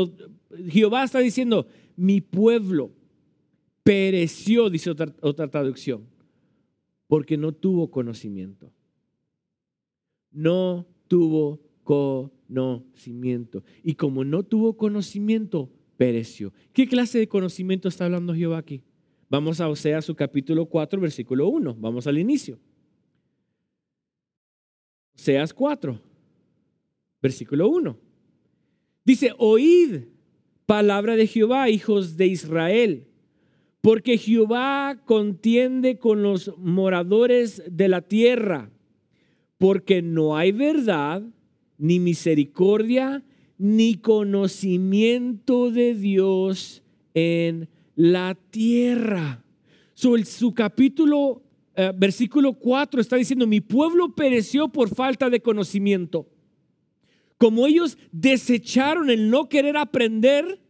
Jehová 0.68 1.04
está 1.04 1.20
diciendo, 1.20 1.68
mi 1.96 2.22
pueblo 2.22 2.92
pereció, 3.84 4.72
dice 4.72 4.90
otra, 4.90 5.14
otra 5.22 5.48
traducción, 5.48 6.08
porque 7.06 7.38
no 7.38 7.52
tuvo 7.52 7.92
conocimiento. 7.92 8.74
No 10.32 10.88
tuvo 11.08 11.62
conocimiento. 11.84 13.64
Y 13.84 13.94
como 13.94 14.24
no 14.24 14.42
tuvo 14.42 14.76
conocimiento, 14.76 15.70
pereció. 15.98 16.52
¿Qué 16.74 16.88
clase 16.88 17.20
de 17.20 17.28
conocimiento 17.28 17.88
está 17.88 18.06
hablando 18.06 18.34
Jehová 18.34 18.58
aquí? 18.58 18.82
Vamos 19.30 19.62
a 19.62 19.70
Oseas 19.70 20.06
su 20.06 20.16
capítulo 20.16 20.66
4, 20.66 21.00
versículo 21.00 21.48
1. 21.50 21.76
Vamos 21.76 22.08
al 22.08 22.18
inicio. 22.18 22.58
Oseas 25.16 25.54
4, 25.54 26.02
versículo 27.22 27.70
1. 27.70 27.96
Dice, 29.06 29.32
oíd 29.38 30.06
palabra 30.66 31.16
de 31.16 31.28
Jehová, 31.28 31.70
hijos 31.70 32.18
de 32.18 32.28
Israel, 32.28 33.08
porque 33.82 34.18
Jehová 34.18 35.02
contiende 35.06 36.00
con 36.00 36.24
los 36.24 36.54
moradores 36.58 37.62
de 37.70 37.88
la 37.88 38.02
tierra, 38.02 38.72
porque 39.60 40.02
no 40.02 40.38
hay 40.38 40.52
verdad 40.52 41.24
ni 41.78 42.00
misericordia, 42.00 43.24
ni 43.58 43.96
conocimiento 43.96 45.70
de 45.70 45.94
Dios 45.94 46.82
en 47.14 47.70
la 48.00 48.34
tierra. 48.34 49.44
su 49.94 50.54
capítulo, 50.54 51.44
eh, 51.76 51.92
versículo 51.94 52.54
4 52.54 53.02
está 53.02 53.18
diciendo, 53.18 53.46
mi 53.46 53.60
pueblo 53.60 54.16
pereció 54.16 54.70
por 54.70 54.96
falta 54.96 55.30
de 55.30 55.42
conocimiento. 55.42 56.26
Como 57.38 57.68
ellos 57.68 57.98
desecharon 58.14 59.10
el 59.10 59.30
no 59.30 59.50
querer 59.50 59.76
aprender, 59.76 60.62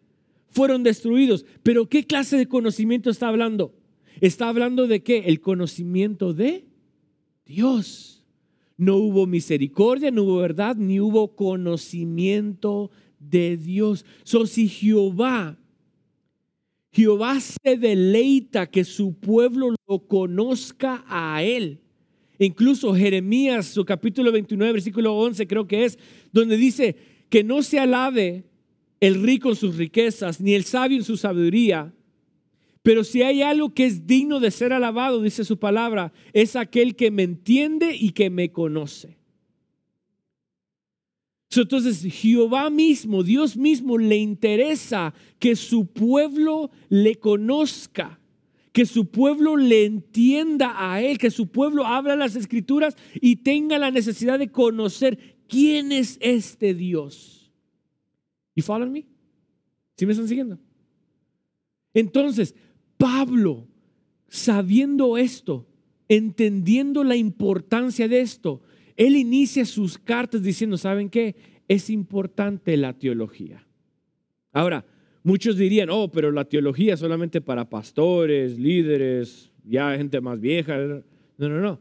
fueron 0.50 0.82
destruidos. 0.82 1.46
Pero 1.62 1.88
¿qué 1.88 2.04
clase 2.08 2.36
de 2.36 2.48
conocimiento 2.48 3.12
está 3.12 3.28
hablando? 3.28 3.76
Está 4.22 4.50
hablando 4.50 4.88
de 4.88 5.04
qué? 5.04 5.26
El 5.28 5.40
conocimiento 5.40 6.34
de 6.34 6.66
Dios 7.46 8.26
no 8.76 8.96
hubo 8.96 9.28
misericordia, 9.28 10.10
no 10.10 10.24
hubo 10.24 10.38
verdad, 10.38 10.78
ni 10.78 11.00
hubo 11.00 11.36
conocimiento 11.36 12.90
de 13.20 13.56
Dios. 13.56 14.04
So, 14.24 14.48
si 14.48 14.68
Jehová, 14.68 15.60
Jehová 16.92 17.40
se 17.40 17.78
deleita 17.78 18.68
que 18.68 18.84
su 18.84 19.14
pueblo 19.14 19.76
lo 19.88 20.00
conozca 20.08 21.04
a 21.08 21.44
Él. 21.44 21.80
Incluso 22.40 22.96
Jeremías, 22.96 23.68
su 23.68 23.86
capítulo 23.86 24.32
29, 24.32 24.74
versículo 24.74 25.14
11, 25.16 25.46
creo 25.48 25.68
que 25.68 25.86
es, 25.86 26.00
donde 26.32 26.58
dice 26.58 26.96
que 27.30 27.44
no 27.44 27.62
se 27.62 27.80
alabe 27.80 28.46
el 29.00 29.22
rico 29.22 29.50
en 29.50 29.56
sus 29.56 29.76
riquezas, 29.78 30.42
ni 30.42 30.56
el 30.56 30.64
sabio 30.64 30.98
en 30.98 31.04
su 31.04 31.18
sabiduría, 31.18 31.94
pero 32.82 33.04
si 33.04 33.22
hay 33.22 33.42
algo 33.42 33.74
que 33.74 33.86
es 33.86 34.08
digno 34.08 34.40
de 34.40 34.52
ser 34.52 34.74
alabado, 34.74 35.22
dice 35.22 35.44
su 35.44 35.60
palabra, 35.60 36.14
es 36.34 36.56
aquel 36.56 36.96
que 36.96 37.12
me 37.12 37.24
entiende 37.24 37.96
y 37.96 38.14
que 38.14 38.30
me 38.30 38.52
conoce. 38.52 39.19
Entonces 41.56 42.04
Jehová 42.14 42.70
mismo, 42.70 43.24
Dios 43.24 43.58
mismo 43.58 43.98
le 43.98 44.18
interesa 44.18 45.14
que 45.40 45.56
su 45.56 45.88
pueblo 45.88 46.70
le 46.90 47.16
conozca, 47.16 48.20
que 48.72 48.86
su 48.86 49.10
pueblo 49.10 49.58
le 49.58 49.86
entienda 49.86 50.76
a 50.78 51.02
Él, 51.02 51.18
que 51.18 51.32
su 51.32 51.48
pueblo 51.48 51.86
abra 51.86 52.16
las 52.16 52.36
escrituras 52.36 52.96
y 53.20 53.38
tenga 53.38 53.80
la 53.80 53.90
necesidad 53.90 54.38
de 54.38 54.52
conocer 54.52 55.38
quién 55.48 55.92
es 55.92 56.18
este 56.22 56.76
Dios. 56.76 57.52
¿Y 58.54 58.62
follow 58.62 58.90
me? 58.90 59.08
¿Sí 59.98 60.06
me 60.06 60.12
están 60.12 60.28
siguiendo? 60.28 60.60
Entonces, 61.96 62.54
Pablo, 62.98 63.68
sabiendo 64.28 65.18
esto, 65.18 65.68
entendiendo 66.08 67.04
la 67.04 67.16
importancia 67.16 68.08
de 68.08 68.22
esto, 68.22 68.62
él 69.00 69.16
inicia 69.16 69.64
sus 69.64 69.98
cartas 69.98 70.44
diciendo, 70.44 70.78
¿saben 70.78 71.10
qué? 71.10 71.34
Es 71.70 71.90
importante 71.90 72.76
la 72.76 72.92
teología. 72.92 73.66
Ahora, 74.52 74.86
muchos 75.24 75.56
dirían, 75.56 75.90
oh, 75.90 76.12
pero 76.12 76.34
la 76.34 76.44
teología 76.44 76.96
es 76.96 77.00
solamente 77.00 77.40
para 77.40 77.70
pastores, 77.70 78.60
líderes, 78.60 79.54
ya 79.64 79.96
gente 79.96 80.20
más 80.20 80.42
vieja. 80.42 80.78
No, 81.38 81.48
no, 81.48 81.62
no. 81.62 81.80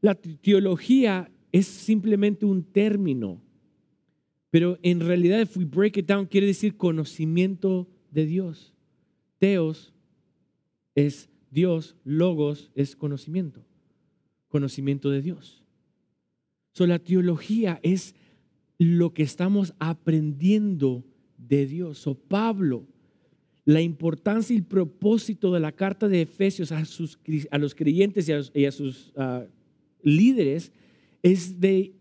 La 0.00 0.14
teología 0.14 1.30
es 1.52 1.66
simplemente 1.66 2.46
un 2.46 2.64
término. 2.64 3.42
Pero 4.48 4.78
en 4.80 5.00
realidad, 5.00 5.40
if 5.40 5.58
we 5.58 5.66
break 5.66 5.98
it 5.98 6.06
down, 6.06 6.24
quiere 6.24 6.46
decir 6.46 6.78
conocimiento 6.78 7.86
de 8.10 8.24
Dios. 8.24 8.72
Teos 9.38 9.92
es 10.94 11.28
Dios, 11.50 11.96
logos 12.02 12.70
es 12.74 12.96
conocimiento, 12.96 13.62
conocimiento 14.48 15.10
de 15.10 15.20
Dios. 15.20 15.65
So, 16.76 16.86
la 16.86 16.98
teología 16.98 17.80
es 17.82 18.14
lo 18.76 19.14
que 19.14 19.22
estamos 19.22 19.72
aprendiendo 19.78 21.06
de 21.38 21.64
Dios. 21.64 22.06
Pablo, 22.28 22.84
la 23.64 23.80
importancia 23.80 24.52
y 24.52 24.58
el 24.58 24.64
propósito 24.64 25.54
de 25.54 25.60
la 25.60 25.72
carta 25.72 26.06
de 26.06 26.20
Efesios 26.20 26.72
a, 26.72 26.84
sus, 26.84 27.18
a 27.50 27.56
los 27.56 27.74
creyentes 27.74 28.28
y 28.28 28.66
a, 28.66 28.72
sus 28.72 29.14
ah, 29.16 29.46
líderes 30.02 30.70
es 31.22 31.58
de 31.58 31.94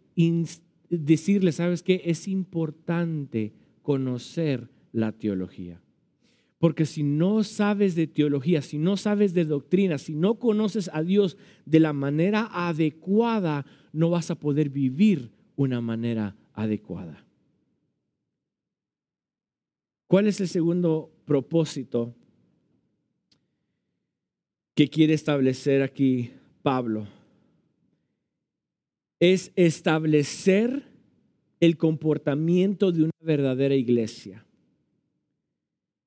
decirles, 0.90 1.56
¿sabes 1.56 1.82
qué? 1.82 2.02
Es 2.04 2.28
importante 2.28 3.54
conocer 3.82 4.68
la 4.92 5.14
teología. 5.14 5.82
Porque 6.58 6.86
si 6.86 7.04
no 7.04 7.44
sabes 7.44 7.96
de 7.96 8.08
teología, 8.08 8.62
si 8.62 8.78
no 8.78 8.98
sabes 8.98 9.34
de 9.34 9.46
doctrina, 9.46 9.98
si 9.98 10.16
no 10.16 10.40
conoces 10.40 10.90
a 10.94 11.04
Dios 11.04 11.38
de 11.66 11.80
la 11.80 11.94
manera 11.94 12.50
adecuada, 12.52 13.66
no 13.92 14.10
vas 14.10 14.32
a 14.32 14.36
poder 14.36 14.70
vivir 14.70 15.32
una 15.56 15.82
manera 15.82 16.36
adecuada. 16.54 17.26
¿Cuál 20.08 20.28
es 20.28 20.40
el 20.40 20.48
segundo 20.48 21.12
propósito 21.26 22.16
que 24.76 24.88
quiere 24.88 25.14
establecer 25.14 25.82
aquí 25.82 26.32
Pablo? 26.62 27.08
Es 29.20 29.52
establecer 29.56 30.84
el 31.60 31.78
comportamiento 31.78 32.92
de 32.92 33.04
una 33.04 33.12
verdadera 33.20 33.76
iglesia. 33.76 34.46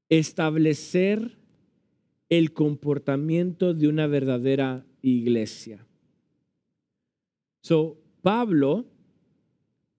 Establecer 0.09 1.37
el 2.29 2.53
comportamiento 2.53 3.75
de 3.75 3.89
una 3.89 4.07
verdadera 4.07 4.85
iglesia. 5.03 5.87
So, 7.63 7.99
Pablo 8.23 8.87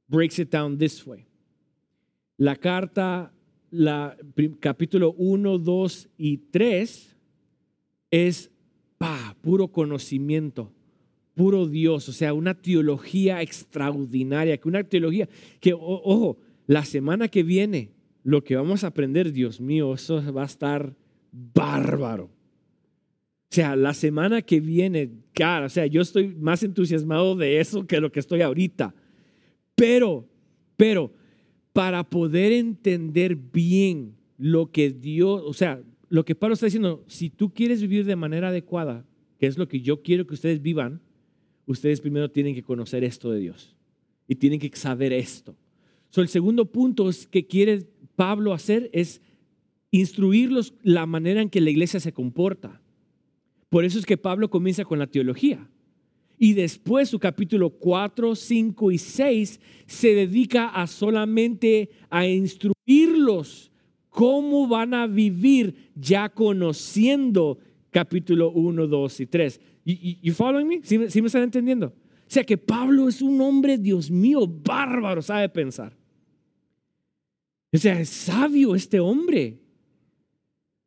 breaks 0.08 0.40
it 0.40 0.52
down 0.52 0.78
this 0.78 1.06
way. 1.06 1.26
La 2.38 2.56
carta, 2.56 3.32
la, 3.70 4.18
capítulo 4.60 5.14
1, 5.18 5.58
2 5.58 6.10
y 6.18 6.38
3 6.38 7.16
es 8.12 8.52
puro 9.42 9.70
conocimiento, 9.70 10.72
puro 11.36 11.68
Dios, 11.68 12.10
o 12.10 12.14
sea, 12.14 12.34
una 12.34 12.54
teología 12.54 13.42
extraordinaria, 13.42 14.58
que 14.58 14.68
una 14.68 14.84
teología 14.84 15.30
que, 15.60 15.74
ojo, 15.74 16.38
la 16.68 16.84
semana 16.86 17.28
que 17.28 17.44
viene, 17.44 17.92
lo 18.24 18.44
que 18.44 18.56
vamos 18.56 18.84
a 18.84 18.88
aprender, 18.88 19.32
Dios 19.32 19.62
mío, 19.62 19.94
eso 19.94 20.22
va 20.34 20.44
a 20.44 20.46
estar 20.46 20.96
bárbaro. 21.32 22.26
O 22.26 23.56
sea, 23.56 23.76
la 23.76 23.94
semana 23.94 24.42
que 24.42 24.60
viene, 24.60 25.10
cara, 25.34 25.66
o 25.66 25.70
sea, 25.70 25.88
yo 25.88 26.02
estoy 26.02 26.36
más 26.36 26.62
entusiasmado 26.62 27.36
de 27.36 27.60
eso 27.60 27.88
que 27.88 28.00
lo 28.00 28.12
que 28.12 28.20
estoy 28.20 28.42
ahorita. 28.42 28.94
Pero, 29.76 30.28
pero, 30.78 31.12
para 31.74 32.04
poder 32.04 32.52
entender 32.52 33.36
bien 33.36 34.16
lo 34.38 34.72
que 34.72 34.92
Dios, 34.92 35.42
o 35.46 35.54
sea, 35.54 35.82
lo 36.10 36.26
que 36.26 36.36
Pablo 36.36 36.54
está 36.54 36.68
diciendo, 36.68 37.04
si 37.08 37.30
tú 37.30 37.54
quieres 37.54 37.82
vivir 37.82 38.06
de 38.06 38.16
manera 38.16 38.50
adecuada, 38.50 39.06
que 39.40 39.48
es 39.48 39.58
lo 39.58 39.68
que 39.68 39.82
yo 39.82 40.02
quiero 40.04 40.28
que 40.28 40.34
ustedes 40.36 40.62
vivan, 40.62 41.02
ustedes 41.66 42.02
primero 42.02 42.30
tienen 42.30 42.54
que 42.54 42.64
conocer 42.64 43.04
esto 43.04 43.32
de 43.32 43.40
Dios 43.40 43.76
y 44.28 44.36
tienen 44.36 44.60
que 44.60 44.70
saber 44.76 45.14
esto. 45.14 45.56
So, 46.10 46.22
el 46.22 46.28
segundo 46.28 46.66
punto 46.66 47.10
es 47.10 47.28
que 47.28 47.46
quiere 47.46 47.88
Pablo 48.20 48.52
hacer 48.52 48.90
es 48.92 49.22
instruirlos 49.92 50.74
la 50.84 51.06
manera 51.06 51.42
en 51.42 51.50
que 51.50 51.62
la 51.62 51.70
iglesia 51.70 52.02
se 52.02 52.12
comporta. 52.12 52.82
Por 53.70 53.86
eso 53.86 53.98
es 53.98 54.06
que 54.06 54.18
Pablo 54.18 54.50
comienza 54.50 54.84
con 54.84 55.00
la 55.00 55.08
teología. 55.08 55.70
Y 56.38 56.52
después 56.52 57.08
su 57.08 57.18
capítulo 57.18 57.70
4, 57.70 58.36
5 58.36 58.92
y 58.92 58.98
6 58.98 59.62
se 59.86 60.16
dedica 60.16 60.68
a 60.68 60.86
solamente 60.88 61.92
a 62.10 62.28
instruirlos 62.28 63.72
cómo 64.10 64.68
van 64.68 64.96
a 64.96 65.08
vivir 65.08 65.92
ya 65.96 66.28
conociendo 66.28 67.58
capítulo 67.90 68.52
1, 68.52 68.88
2 68.88 69.20
y 69.22 69.26
3. 69.28 69.62
You, 69.86 70.34
following 70.34 70.68
me? 70.68 70.82
¿Sí, 70.84 70.98
me 70.98 71.06
están 71.06 71.44
entendiendo? 71.44 71.88
O 71.88 71.94
sea 72.28 72.44
que 72.44 72.58
Pablo 72.58 73.08
es 73.08 73.22
un 73.22 73.40
hombre, 73.40 73.78
Dios 73.78 74.12
mío, 74.12 74.46
bárbaro, 74.46 75.22
sabe 75.22 75.48
pensar. 75.48 75.98
O 77.72 77.78
sea, 77.78 78.00
es 78.00 78.10
sabio 78.10 78.76
este 78.76 79.00
hombre. 79.00 79.60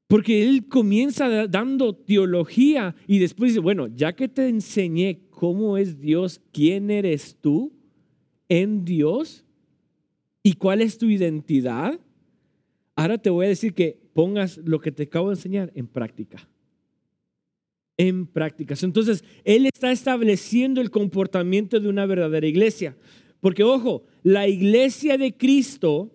Porque 0.09 0.47
él 0.47 0.69
comienza 0.69 1.47
dando 1.47 1.95
teología 1.95 2.95
y 3.07 3.19
después 3.19 3.53
dice, 3.53 3.61
bueno, 3.61 3.89
ya 3.89 4.15
que 4.15 4.29
te 4.29 4.49
enseñé 4.49 5.23
cómo 5.31 5.79
es 5.79 6.01
Dios, 6.01 6.41
quién 6.53 6.91
eres 6.91 7.39
tú 7.41 7.73
en 8.49 8.85
Dios 8.85 9.47
y 10.43 10.55
cuál 10.55 10.83
es 10.83 10.99
tu 10.99 11.07
identidad, 11.07 11.99
ahora 12.95 13.17
te 13.17 13.31
voy 13.31 13.47
a 13.47 13.49
decir 13.49 13.73
que 13.73 14.03
pongas 14.13 14.59
lo 14.59 14.81
que 14.81 14.93
te 14.93 15.05
acabo 15.05 15.29
de 15.29 15.37
enseñar 15.37 15.73
en 15.75 15.87
práctica. 15.87 16.47
En 17.97 18.27
prácticas. 18.27 18.83
Entonces, 18.83 19.25
Él 19.45 19.65
está 19.65 19.93
estableciendo 19.93 20.83
el 20.83 20.91
comportamiento 20.91 21.81
de 21.81 21.89
una 21.89 22.05
verdadera 22.05 22.47
iglesia. 22.47 22.97
Porque, 23.41 23.63
ojo, 23.63 24.05
la 24.23 24.47
iglesia 24.47 25.17
de 25.17 25.37
Cristo 25.37 26.13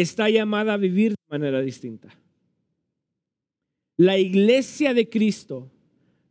está 0.00 0.28
llamada 0.28 0.74
a 0.74 0.76
vivir 0.76 1.12
de 1.12 1.38
manera 1.38 1.60
distinta. 1.60 2.08
La 3.96 4.18
iglesia 4.18 4.92
de 4.92 5.08
Cristo 5.08 5.70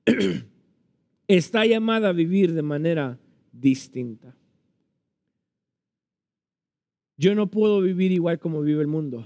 está 1.28 1.66
llamada 1.66 2.10
a 2.10 2.14
vivir 2.14 2.54
de 2.54 2.62
manera 2.62 3.20
distinta. 3.52 4.36
Yo 7.18 7.34
no 7.34 7.50
puedo 7.50 7.82
vivir 7.82 8.12
igual 8.12 8.40
como 8.40 8.62
vive 8.62 8.82
el 8.82 8.88
mundo. 8.88 9.26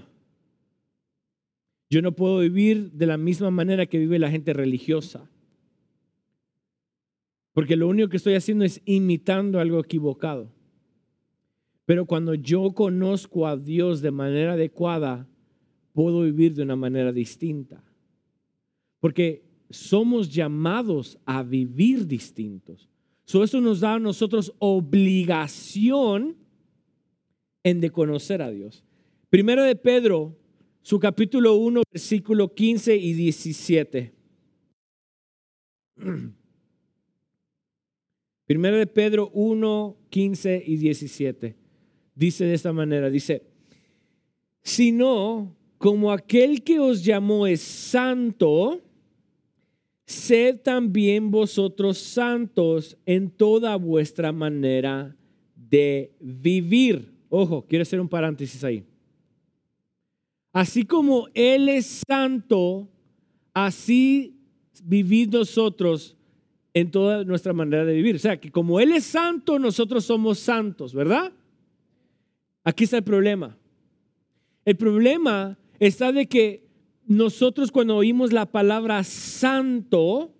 Yo 1.90 2.02
no 2.02 2.12
puedo 2.12 2.38
vivir 2.38 2.92
de 2.92 3.06
la 3.06 3.16
misma 3.16 3.50
manera 3.50 3.86
que 3.86 3.98
vive 3.98 4.18
la 4.18 4.30
gente 4.30 4.52
religiosa. 4.52 5.28
Porque 7.52 7.76
lo 7.76 7.88
único 7.88 8.08
que 8.08 8.16
estoy 8.16 8.34
haciendo 8.34 8.64
es 8.64 8.80
imitando 8.84 9.58
algo 9.58 9.80
equivocado. 9.80 10.52
Pero 11.90 12.06
cuando 12.06 12.34
yo 12.36 12.70
conozco 12.70 13.48
a 13.48 13.56
Dios 13.56 14.00
de 14.00 14.12
manera 14.12 14.52
adecuada, 14.52 15.26
puedo 15.92 16.22
vivir 16.22 16.54
de 16.54 16.62
una 16.62 16.76
manera 16.76 17.10
distinta. 17.10 17.82
Porque 19.00 19.42
somos 19.70 20.32
llamados 20.32 21.18
a 21.24 21.42
vivir 21.42 22.06
distintos. 22.06 22.88
So, 23.24 23.42
eso 23.42 23.60
nos 23.60 23.80
da 23.80 23.94
a 23.94 23.98
nosotros 23.98 24.54
obligación 24.60 26.36
en 27.64 27.80
de 27.80 27.90
conocer 27.90 28.40
a 28.40 28.52
Dios. 28.52 28.84
Primero 29.28 29.64
de 29.64 29.74
Pedro, 29.74 30.38
su 30.82 31.00
capítulo 31.00 31.56
1, 31.56 31.82
versículo 31.92 32.54
15 32.54 32.96
y 32.96 33.14
17. 33.14 34.14
Primero 38.46 38.76
de 38.76 38.86
Pedro 38.86 39.30
1, 39.34 39.96
15 40.08 40.62
y 40.64 40.76
17. 40.76 41.59
Dice 42.14 42.44
de 42.44 42.54
esta 42.54 42.72
manera, 42.72 43.08
dice, 43.10 43.42
si 44.62 44.92
no, 44.92 45.56
como 45.78 46.12
aquel 46.12 46.62
que 46.62 46.78
os 46.78 47.04
llamó 47.04 47.46
es 47.46 47.60
santo, 47.60 48.80
sed 50.06 50.58
también 50.60 51.30
vosotros 51.30 51.98
santos 51.98 52.96
en 53.06 53.30
toda 53.30 53.76
vuestra 53.76 54.32
manera 54.32 55.16
de 55.54 56.12
vivir. 56.20 57.12
Ojo, 57.28 57.64
quiero 57.68 57.82
hacer 57.82 58.00
un 58.00 58.08
paréntesis 58.08 58.62
ahí. 58.64 58.84
Así 60.52 60.84
como 60.84 61.28
Él 61.32 61.68
es 61.68 62.02
santo, 62.06 62.88
así 63.54 64.36
vivid 64.82 65.30
nosotros 65.30 66.16
en 66.74 66.90
toda 66.90 67.24
nuestra 67.24 67.52
manera 67.52 67.84
de 67.84 67.94
vivir. 67.94 68.16
O 68.16 68.18
sea, 68.18 68.38
que 68.40 68.50
como 68.50 68.80
Él 68.80 68.92
es 68.92 69.04
santo, 69.04 69.58
nosotros 69.58 70.04
somos 70.04 70.38
santos, 70.38 70.92
¿verdad? 70.92 71.32
Aquí 72.64 72.84
está 72.84 72.98
el 72.98 73.04
problema. 73.04 73.58
El 74.64 74.76
problema 74.76 75.58
está 75.78 76.12
de 76.12 76.26
que 76.26 76.68
nosotros 77.06 77.72
cuando 77.72 77.96
oímos 77.96 78.32
la 78.32 78.46
palabra 78.46 79.02
santo, 79.04 80.34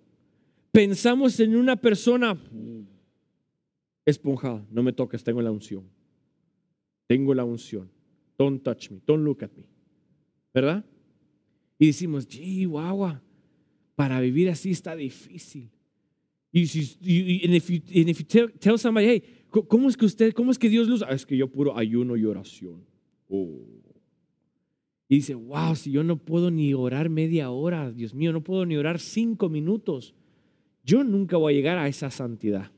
pensamos 0.71 1.39
en 1.39 1.55
una 1.55 1.75
persona 1.75 2.37
esponjada. 4.05 4.65
No 4.71 4.83
me 4.83 4.93
toques, 4.93 5.23
tengo 5.23 5.41
la 5.41 5.51
unción. 5.51 5.89
Tengo 7.07 7.33
la 7.33 7.43
unción. 7.43 7.91
Don't 8.37 8.63
touch 8.63 8.89
me, 8.89 9.01
don't 9.05 9.23
look 9.23 9.43
at 9.43 9.51
me. 9.55 9.65
¿Verdad? 10.53 10.85
Y 11.77 11.87
decimos, 11.87 12.27
chihuahua, 12.27 13.21
para 13.95 14.19
vivir 14.21 14.49
así 14.49 14.71
está 14.71 14.95
difícil. 14.95 15.71
Y, 16.51 16.67
si, 16.67 16.97
and 17.45 17.55
if 17.55 17.69
you, 17.69 17.81
and 17.99 18.09
if 18.09 18.19
you 18.19 18.25
tell, 18.25 18.49
tell 18.59 18.77
somebody, 18.77 19.07
hey, 19.07 19.23
¿cómo 19.51 19.89
es 19.89 19.97
que 19.97 20.05
usted, 20.05 20.33
cómo 20.33 20.51
es 20.51 20.57
que 20.57 20.69
Dios 20.69 20.87
los... 20.87 21.03
Ah, 21.03 21.11
es 21.11 21.25
que 21.25 21.37
yo 21.37 21.47
puro 21.49 21.77
ayuno 21.77 22.17
y 22.17 22.25
oración. 22.25 22.85
Oh. 23.27 23.59
Y 25.07 25.15
dice, 25.15 25.35
wow, 25.35 25.75
si 25.75 25.91
yo 25.91 26.03
no 26.03 26.17
puedo 26.17 26.49
ni 26.49 26.73
orar 26.73 27.09
media 27.09 27.51
hora, 27.51 27.91
Dios 27.91 28.13
mío, 28.13 28.31
no 28.31 28.43
puedo 28.43 28.65
ni 28.65 28.77
orar 28.77 28.99
cinco 28.99 29.49
minutos, 29.49 30.15
yo 30.85 31.03
nunca 31.03 31.35
voy 31.37 31.53
a 31.53 31.55
llegar 31.57 31.77
a 31.77 31.87
esa 31.87 32.09
santidad. 32.09 32.71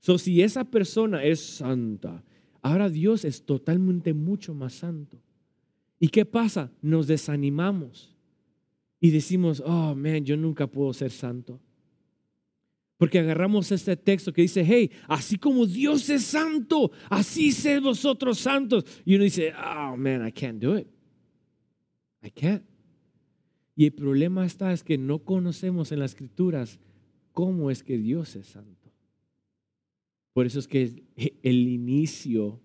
So, 0.00 0.18
si 0.18 0.42
esa 0.42 0.64
persona 0.64 1.22
es 1.22 1.40
santa, 1.40 2.24
ahora 2.60 2.88
Dios 2.88 3.24
es 3.24 3.44
totalmente 3.44 4.14
mucho 4.14 4.52
más 4.52 4.74
santo. 4.74 5.22
¿Y 6.00 6.08
qué 6.08 6.24
pasa? 6.24 6.72
Nos 6.82 7.06
desanimamos 7.06 8.16
y 9.00 9.10
decimos, 9.10 9.62
oh, 9.64 9.94
man, 9.94 10.24
yo 10.24 10.36
nunca 10.36 10.66
puedo 10.66 10.92
ser 10.92 11.10
santo. 11.10 11.60
Porque 12.98 13.20
agarramos 13.20 13.70
este 13.72 13.96
texto 13.96 14.32
que 14.32 14.42
dice, 14.42 14.64
hey, 14.66 14.90
así 15.06 15.38
como 15.38 15.64
Dios 15.64 16.10
es 16.10 16.24
santo, 16.24 16.90
así 17.08 17.52
sed 17.52 17.80
vosotros 17.80 18.38
santos. 18.38 18.84
Y 19.04 19.14
uno 19.14 19.24
dice, 19.24 19.52
oh, 19.54 19.96
man, 19.96 20.26
I 20.26 20.32
can't 20.32 20.60
do 20.60 20.76
it. 20.76 20.88
I 22.22 22.30
can't. 22.30 22.64
Y 23.76 23.84
el 23.84 23.92
problema 23.92 24.44
está 24.44 24.72
es 24.72 24.82
que 24.82 24.98
no 24.98 25.20
conocemos 25.20 25.92
en 25.92 26.00
las 26.00 26.10
escrituras 26.10 26.80
cómo 27.32 27.70
es 27.70 27.84
que 27.84 27.96
Dios 27.96 28.34
es 28.34 28.46
santo. 28.46 28.92
Por 30.32 30.46
eso 30.46 30.58
es 30.58 30.66
que 30.66 31.04
el 31.42 31.68
inicio 31.68 32.60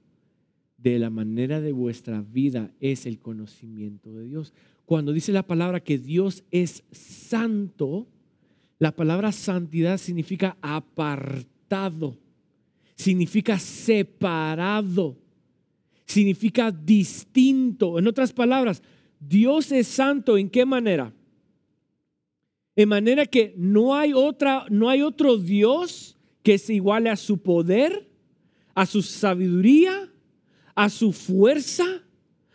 de 0.78 0.98
la 0.98 1.12
manera 1.12 1.62
de 1.62 1.72
vuestra 1.72 2.22
vida 2.22 2.74
es 2.80 3.06
el 3.06 3.20
conocimiento 3.20 4.12
de 4.12 4.26
Dios. 4.26 4.54
Cuando 4.86 5.14
dice 5.14 5.32
la 5.32 5.46
palabra 5.46 5.84
que 5.84 6.00
Dios 6.00 6.44
es 6.50 6.84
santo, 6.92 8.08
la 8.84 8.92
palabra 8.92 9.32
santidad 9.32 9.98
significa 9.98 10.58
apartado, 10.62 12.18
significa 12.98 13.58
separado, 13.58 15.16
significa 16.06 16.70
distinto. 16.70 17.98
En 17.98 18.10
otras 18.10 18.34
palabras, 18.34 18.84
Dios 19.22 19.72
es 19.72 19.88
santo 19.88 20.38
en 20.38 20.50
qué 20.50 20.66
manera? 20.66 21.14
En 22.76 22.90
manera 22.90 23.26
que 23.26 23.54
no 23.56 23.96
hay 23.96 24.12
otra 24.12 24.66
no 24.70 24.90
hay 24.90 25.02
otro 25.02 25.38
Dios 25.38 26.18
que 26.42 26.58
se 26.58 26.74
iguale 26.74 27.10
a 27.10 27.16
su 27.16 27.38
poder, 27.38 28.10
a 28.76 28.86
su 28.86 29.02
sabiduría, 29.02 30.12
a 30.76 30.90
su 30.90 31.14
fuerza, 31.14 32.04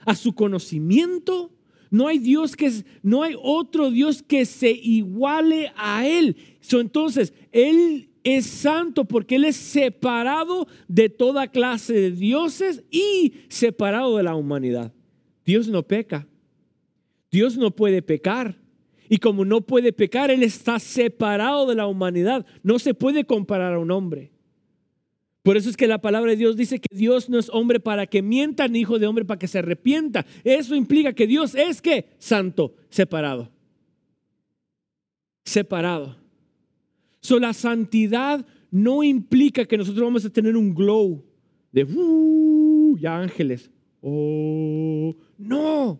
a 0.04 0.14
su 0.14 0.34
conocimiento. 0.34 1.54
No 1.90 2.08
hay 2.08 2.18
Dios 2.18 2.56
que 2.56 2.70
no 3.02 3.22
hay 3.22 3.34
otro 3.40 3.90
Dios 3.90 4.22
que 4.22 4.44
se 4.44 4.70
iguale 4.70 5.72
a 5.76 6.06
él. 6.06 6.36
Entonces, 6.70 7.32
él 7.52 8.08
es 8.24 8.46
santo 8.46 9.04
porque 9.04 9.36
él 9.36 9.44
es 9.44 9.56
separado 9.56 10.66
de 10.86 11.08
toda 11.08 11.48
clase 11.48 11.94
de 11.94 12.10
dioses 12.10 12.84
y 12.90 13.34
separado 13.48 14.16
de 14.16 14.22
la 14.22 14.34
humanidad. 14.34 14.92
Dios 15.46 15.68
no 15.68 15.82
peca. 15.82 16.26
Dios 17.30 17.56
no 17.56 17.70
puede 17.70 18.02
pecar. 18.02 18.58
Y 19.08 19.18
como 19.18 19.44
no 19.44 19.62
puede 19.62 19.92
pecar, 19.92 20.30
Él 20.30 20.42
está 20.42 20.78
separado 20.78 21.66
de 21.66 21.74
la 21.74 21.86
humanidad. 21.86 22.44
No 22.62 22.78
se 22.78 22.94
puede 22.94 23.24
comparar 23.24 23.74
a 23.74 23.78
un 23.78 23.90
hombre. 23.90 24.30
Por 25.48 25.56
eso 25.56 25.70
es 25.70 25.78
que 25.78 25.86
la 25.86 26.02
palabra 26.02 26.32
de 26.32 26.36
Dios 26.36 26.58
dice 26.58 26.78
que 26.78 26.94
Dios 26.94 27.30
no 27.30 27.38
es 27.38 27.48
hombre 27.48 27.80
para 27.80 28.06
que 28.06 28.20
mienta, 28.20 28.68
ni 28.68 28.80
hijo 28.80 28.98
de 28.98 29.06
hombre 29.06 29.24
para 29.24 29.38
que 29.38 29.48
se 29.48 29.60
arrepienta. 29.60 30.26
Eso 30.44 30.74
implica 30.74 31.14
que 31.14 31.26
Dios 31.26 31.54
es 31.54 31.80
que 31.80 32.10
santo, 32.18 32.74
separado. 32.90 33.50
Separado. 35.46 36.18
So, 37.22 37.38
la 37.38 37.54
santidad 37.54 38.44
no 38.70 39.02
implica 39.02 39.64
que 39.64 39.78
nosotros 39.78 40.04
vamos 40.04 40.22
a 40.26 40.28
tener 40.28 40.54
un 40.54 40.74
glow 40.74 41.24
de 41.72 41.84
uh, 41.84 42.98
ya 42.98 43.16
ángeles. 43.16 43.70
Oh, 44.02 45.16
no. 45.38 45.98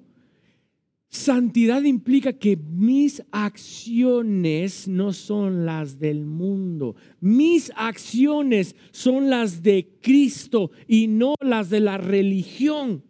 Santidad 1.11 1.83
implica 1.85 2.35
que 2.35 2.57
mis 2.57 3.23
acciones 3.33 4.87
no 4.89 5.15
son 5.15 5.65
las 5.65 5.99
del 5.99 6.27
mundo. 6.27 6.97
Mis 7.21 7.73
acciones 7.77 8.77
son 8.91 9.31
las 9.31 9.63
de 9.63 9.89
Cristo 10.03 10.71
y 10.87 11.07
no 11.07 11.35
las 11.41 11.71
de 11.71 11.81
la 11.81 11.97
religión. 11.97 13.03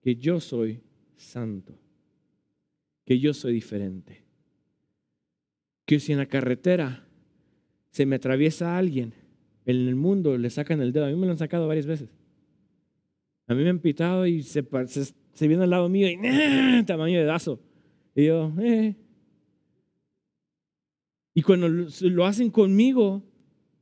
que 0.00 0.16
yo 0.16 0.40
soy 0.40 0.80
santo, 1.16 1.78
que 3.04 3.18
yo 3.18 3.34
soy 3.34 3.52
diferente. 3.52 4.24
Que 5.84 6.00
si 6.00 6.12
en 6.12 6.18
la 6.18 6.26
carretera 6.26 7.06
se 7.90 8.06
me 8.06 8.16
atraviesa 8.16 8.78
alguien, 8.78 9.14
en 9.64 9.88
el 9.88 9.94
mundo 9.94 10.38
le 10.38 10.50
sacan 10.50 10.80
el 10.80 10.92
dedo, 10.92 11.06
a 11.06 11.10
mí 11.10 11.16
me 11.16 11.26
lo 11.26 11.32
han 11.32 11.38
sacado 11.38 11.68
varias 11.68 11.86
veces. 11.86 12.10
A 13.46 13.54
mí 13.54 13.62
me 13.62 13.70
han 13.70 13.80
pitado 13.80 14.26
y 14.26 14.42
se, 14.42 14.64
se, 14.86 15.14
se 15.32 15.48
viene 15.48 15.64
al 15.64 15.70
lado 15.70 15.88
mío 15.88 16.08
y 16.08 16.16
¡nah! 16.16 16.84
tamaño 16.84 17.18
de 17.18 17.24
dazo. 17.24 17.60
Y 18.14 18.26
yo, 18.26 18.52
eh. 18.60 18.96
Y 21.34 21.42
cuando 21.42 21.68
lo 21.68 22.26
hacen 22.26 22.50
conmigo, 22.50 23.22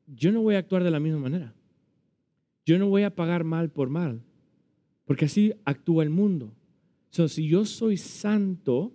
yo 0.06 0.32
no 0.32 0.42
voy 0.42 0.54
a 0.54 0.58
actuar 0.58 0.84
de 0.84 0.90
la 0.90 1.00
misma 1.00 1.18
manera. 1.18 1.54
Yo 2.64 2.78
no 2.78 2.88
voy 2.88 3.02
a 3.02 3.14
pagar 3.14 3.44
mal 3.44 3.70
por 3.70 3.88
mal, 3.88 4.22
porque 5.04 5.24
así 5.24 5.52
actúa 5.64 6.04
el 6.04 6.10
mundo. 6.10 6.54
So, 7.10 7.26
si 7.26 7.48
yo 7.48 7.64
soy 7.64 7.96
santo, 7.96 8.94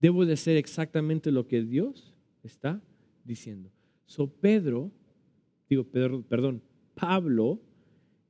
debo 0.00 0.24
de 0.24 0.36
ser 0.36 0.56
exactamente 0.56 1.32
lo 1.32 1.48
que 1.48 1.62
Dios 1.62 2.14
está 2.44 2.80
diciendo. 3.24 3.70
So, 4.06 4.28
Pedro, 4.28 4.92
digo, 5.68 5.84
Pedro, 5.84 6.22
perdón, 6.22 6.62
Pablo, 6.94 7.60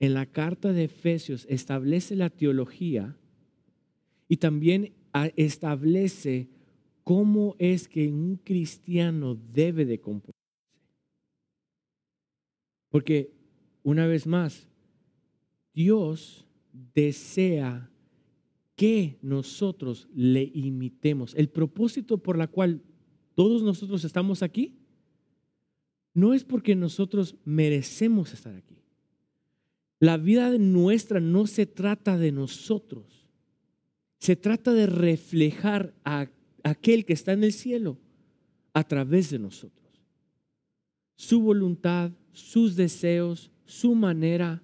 en 0.02 0.14
la 0.14 0.26
carta 0.26 0.72
de 0.72 0.84
Efesios 0.84 1.46
establece 1.48 2.16
la 2.16 2.28
teología 2.28 3.16
y 4.26 4.38
también 4.38 4.94
establece 5.36 6.48
cómo 7.04 7.54
es 7.60 7.86
que 7.86 8.08
un 8.08 8.34
cristiano 8.34 9.36
debe 9.36 9.84
de 9.84 10.00
comportarse. 10.00 10.40
Porque, 12.88 13.32
una 13.84 14.08
vez 14.08 14.26
más, 14.26 14.66
Dios 15.72 16.48
desea 16.72 17.88
que 18.74 19.20
nosotros 19.22 20.08
le 20.12 20.50
imitemos. 20.52 21.32
El 21.36 21.48
propósito 21.48 22.18
por 22.18 22.36
la 22.36 22.48
cual 22.48 22.82
todos 23.36 23.62
nosotros 23.62 24.02
estamos 24.02 24.42
aquí 24.42 24.80
no 26.12 26.34
es 26.34 26.42
porque 26.42 26.74
nosotros 26.74 27.36
merecemos 27.44 28.32
estar 28.32 28.56
aquí. 28.56 28.81
La 30.02 30.16
vida 30.16 30.50
nuestra 30.58 31.20
no 31.20 31.46
se 31.46 31.64
trata 31.64 32.18
de 32.18 32.32
nosotros. 32.32 33.30
Se 34.18 34.34
trata 34.34 34.72
de 34.72 34.88
reflejar 34.88 35.94
a 36.04 36.28
aquel 36.64 37.04
que 37.04 37.12
está 37.12 37.34
en 37.34 37.44
el 37.44 37.52
cielo 37.52 37.98
a 38.72 38.82
través 38.82 39.30
de 39.30 39.38
nosotros. 39.38 40.02
Su 41.14 41.40
voluntad, 41.40 42.10
sus 42.32 42.74
deseos, 42.74 43.52
su 43.64 43.94
manera, 43.94 44.60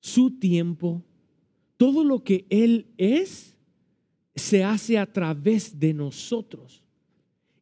su 0.00 0.32
tiempo, 0.40 1.04
todo 1.76 2.02
lo 2.02 2.24
que 2.24 2.46
Él 2.50 2.88
es, 2.96 3.54
se 4.34 4.64
hace 4.64 4.98
a 4.98 5.06
través 5.06 5.78
de 5.78 5.94
nosotros. 5.94 6.82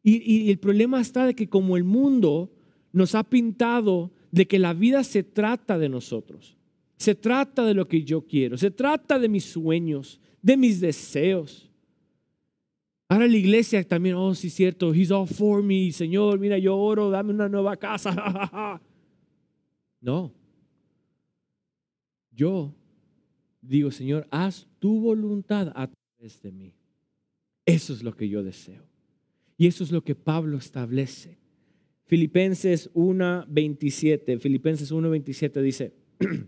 Y, 0.01 0.49
el 0.49 0.57
problema 0.57 0.99
está 0.99 1.27
de 1.27 1.35
que 1.35 1.47
como 1.47 1.77
el 1.77 1.83
mundo 1.83 2.51
nos 2.91 3.13
ha 3.13 3.23
pintado 3.23 4.16
de 4.37 4.47
que 4.47 4.59
la 4.59 4.73
vida 4.73 5.03
se 5.03 5.23
trata 5.23 5.79
de 5.79 5.89
nosotros, 5.89 6.55
se 6.95 7.15
trata 7.15 7.65
de 7.65 7.73
lo 7.73 7.87
que 7.87 8.03
yo 8.03 8.21
quiero, 8.21 8.55
se 8.55 8.69
trata 8.69 9.17
de 9.17 9.27
mis 9.27 9.45
sueños, 9.45 10.21
de 10.43 10.55
mis 10.55 10.79
deseos. 10.79 11.67
Ahora 13.09 13.25
la 13.25 13.35
iglesia 13.35 13.83
también, 13.83 14.13
oh, 14.13 14.35
sí, 14.35 14.51
cierto, 14.51 14.93
he's 14.93 15.09
all 15.09 15.27
for 15.27 15.63
me, 15.63 15.91
Señor, 15.91 16.37
mira, 16.37 16.59
yo 16.59 16.77
oro, 16.77 17.09
dame 17.09 17.33
una 17.33 17.49
nueva 17.49 17.77
casa. 17.77 18.11
no. 20.01 20.31
Yo 22.29 22.75
digo, 23.59 23.89
Señor, 23.89 24.27
haz 24.29 24.67
tu 24.77 25.01
voluntad 25.01 25.69
a 25.75 25.87
través 25.87 26.39
de 26.43 26.51
mí. 26.51 26.73
Eso 27.65 27.91
es 27.91 28.03
lo 28.03 28.15
que 28.15 28.29
yo 28.29 28.43
deseo. 28.43 28.83
Y 29.57 29.65
eso 29.65 29.83
es 29.83 29.91
lo 29.91 30.03
que 30.03 30.13
Pablo 30.13 30.57
establece. 30.57 31.39
Filipenses 32.07 32.89
1:27, 32.93 34.39
Filipenses 34.39 34.91
1:27 34.91 35.61
dice, 35.61 35.93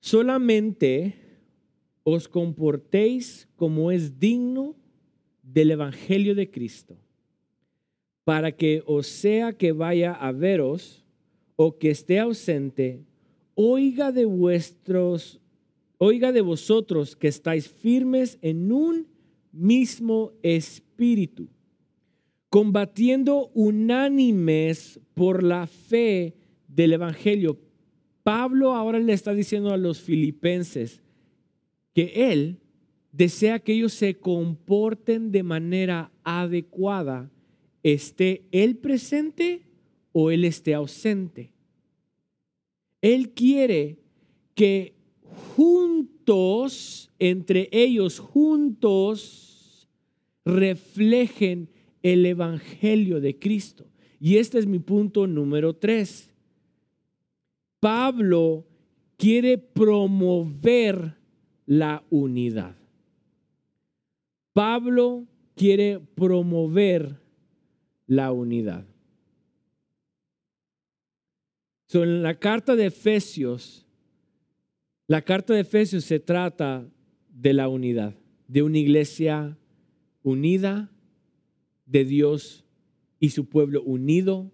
solamente 0.00 1.14
os 2.02 2.28
comportéis 2.28 3.48
como 3.56 3.90
es 3.90 4.20
digno 4.20 4.76
del 5.42 5.70
Evangelio 5.70 6.34
de 6.34 6.50
Cristo, 6.50 6.98
para 8.24 8.52
que 8.52 8.82
os 8.86 9.06
sea 9.06 9.54
que 9.54 9.72
vaya 9.72 10.12
a 10.12 10.30
veros 10.30 11.02
o 11.56 11.78
que 11.78 11.88
esté 11.88 12.18
ausente, 12.18 13.02
oiga 13.54 14.12
de 14.12 14.26
vuestros, 14.26 15.40
oiga 15.96 16.32
de 16.32 16.42
vosotros 16.42 17.16
que 17.16 17.28
estáis 17.28 17.68
firmes 17.68 18.38
en 18.42 18.72
un 18.72 19.06
mismo 19.52 20.32
espíritu, 20.42 21.48
combatiendo 22.54 23.50
unánimes 23.54 25.00
por 25.14 25.42
la 25.42 25.66
fe 25.66 26.34
del 26.68 26.92
Evangelio. 26.92 27.58
Pablo 28.22 28.74
ahora 28.74 29.00
le 29.00 29.12
está 29.12 29.34
diciendo 29.34 29.70
a 29.70 29.76
los 29.76 30.00
filipenses 30.00 31.02
que 31.94 32.30
él 32.30 32.60
desea 33.10 33.58
que 33.58 33.72
ellos 33.72 33.92
se 33.92 34.18
comporten 34.18 35.32
de 35.32 35.42
manera 35.42 36.12
adecuada, 36.22 37.28
esté 37.82 38.44
él 38.52 38.76
presente 38.76 39.62
o 40.12 40.30
él 40.30 40.44
esté 40.44 40.74
ausente. 40.74 41.50
Él 43.02 43.30
quiere 43.30 43.98
que 44.54 44.94
juntos, 45.56 47.10
entre 47.18 47.68
ellos 47.72 48.20
juntos, 48.20 49.88
reflejen 50.44 51.73
el 52.04 52.26
Evangelio 52.26 53.18
de 53.20 53.38
Cristo. 53.38 53.86
Y 54.20 54.36
este 54.36 54.58
es 54.58 54.66
mi 54.66 54.78
punto 54.78 55.26
número 55.26 55.74
tres. 55.74 56.30
Pablo 57.80 58.66
quiere 59.16 59.58
promover 59.58 61.16
la 61.66 62.04
unidad. 62.10 62.76
Pablo 64.52 65.26
quiere 65.56 65.98
promover 65.98 67.16
la 68.06 68.30
unidad. 68.30 68.86
en 71.92 72.24
la 72.24 72.38
carta 72.40 72.74
de 72.74 72.86
Efesios, 72.86 73.86
la 75.06 75.22
carta 75.22 75.54
de 75.54 75.60
Efesios 75.60 76.04
se 76.04 76.18
trata 76.18 76.84
de 77.28 77.52
la 77.52 77.68
unidad, 77.68 78.14
de 78.48 78.62
una 78.62 78.78
iglesia 78.78 79.56
unida, 80.24 80.90
de 81.86 82.04
Dios 82.04 82.64
y 83.20 83.30
su 83.30 83.48
pueblo 83.48 83.82
unido. 83.82 84.50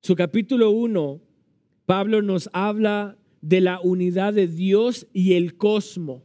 Su 0.00 0.16
capítulo 0.16 0.70
1, 0.70 1.20
Pablo 1.86 2.22
nos 2.22 2.50
habla 2.52 3.16
de 3.40 3.60
la 3.60 3.80
unidad 3.80 4.32
de 4.34 4.46
Dios 4.46 5.06
y 5.12 5.34
el 5.34 5.56
cosmos. 5.56 6.22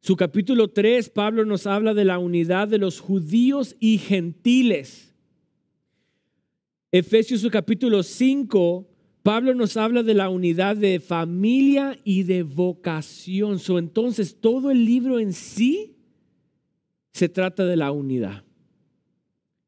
Su 0.00 0.16
capítulo 0.16 0.68
3, 0.68 1.08
Pablo 1.10 1.44
nos 1.44 1.66
habla 1.66 1.94
de 1.94 2.04
la 2.04 2.18
unidad 2.18 2.68
de 2.68 2.78
los 2.78 3.00
judíos 3.00 3.74
y 3.80 3.98
gentiles. 3.98 5.14
Efesios 6.92 7.40
su 7.40 7.50
capítulo 7.50 8.02
5, 8.02 8.86
Pablo 9.22 9.54
nos 9.54 9.78
habla 9.78 10.02
de 10.02 10.14
la 10.14 10.28
unidad 10.28 10.76
de 10.76 11.00
familia 11.00 11.98
y 12.04 12.24
de 12.24 12.42
vocación. 12.42 13.58
So, 13.58 13.78
entonces, 13.78 14.38
todo 14.38 14.70
el 14.70 14.84
libro 14.84 15.18
en 15.18 15.32
sí 15.32 15.93
se 17.14 17.28
trata 17.28 17.64
de 17.64 17.76
la 17.76 17.92
unidad. 17.92 18.44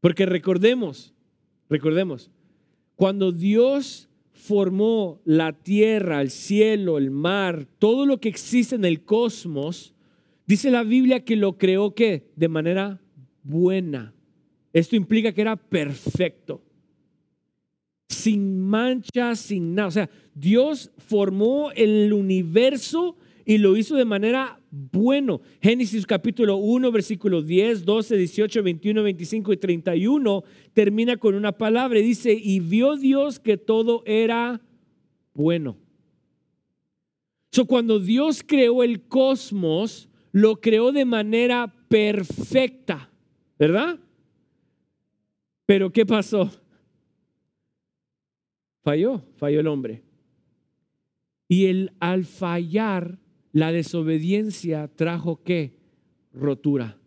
Porque 0.00 0.26
recordemos, 0.26 1.14
recordemos, 1.70 2.30
cuando 2.96 3.30
Dios 3.32 4.08
formó 4.32 5.20
la 5.24 5.52
tierra, 5.52 6.20
el 6.20 6.30
cielo, 6.30 6.98
el 6.98 7.10
mar, 7.10 7.66
todo 7.78 8.04
lo 8.04 8.20
que 8.20 8.28
existe 8.28 8.74
en 8.74 8.84
el 8.84 9.04
cosmos, 9.04 9.94
dice 10.46 10.70
la 10.70 10.82
Biblia 10.82 11.24
que 11.24 11.36
lo 11.36 11.56
creó 11.56 11.94
que 11.94 12.30
de 12.34 12.48
manera 12.48 13.00
buena. 13.42 14.12
Esto 14.72 14.96
implica 14.96 15.32
que 15.32 15.40
era 15.40 15.56
perfecto. 15.56 16.62
Sin 18.08 18.60
mancha, 18.60 19.36
sin 19.36 19.74
nada. 19.74 19.88
O 19.88 19.92
sea, 19.92 20.10
Dios 20.34 20.90
formó 20.98 21.70
el 21.72 22.12
universo 22.12 23.16
y 23.48 23.58
lo 23.58 23.76
hizo 23.76 23.94
de 23.94 24.04
manera 24.04 24.60
bueno. 24.72 25.40
Génesis 25.62 26.04
capítulo 26.04 26.56
1, 26.56 26.90
versículo 26.90 27.42
10, 27.42 27.84
12, 27.84 28.16
18, 28.16 28.62
21, 28.64 29.02
25 29.04 29.52
y 29.52 29.56
31 29.56 30.44
termina 30.74 31.16
con 31.16 31.36
una 31.36 31.52
palabra 31.52 32.00
y 32.00 32.02
dice, 32.02 32.32
y 32.32 32.58
vio 32.58 32.96
Dios 32.96 33.38
que 33.38 33.56
todo 33.56 34.02
era 34.04 34.60
bueno. 35.32 35.78
So, 37.52 37.66
cuando 37.66 38.00
Dios 38.00 38.42
creó 38.44 38.82
el 38.82 39.06
cosmos, 39.06 40.08
lo 40.32 40.60
creó 40.60 40.90
de 40.90 41.04
manera 41.04 41.72
perfecta, 41.88 43.08
¿verdad? 43.60 44.00
Pero 45.66 45.92
¿qué 45.92 46.04
pasó? 46.04 46.50
Falló, 48.82 49.22
falló 49.36 49.60
el 49.60 49.68
hombre. 49.68 50.02
Y 51.48 51.66
el, 51.66 51.92
al 52.00 52.24
fallar, 52.24 53.20
la 53.56 53.72
desobediencia 53.72 54.86
trajo 54.86 55.42
qué? 55.42 55.78
Rotura. 56.34 56.98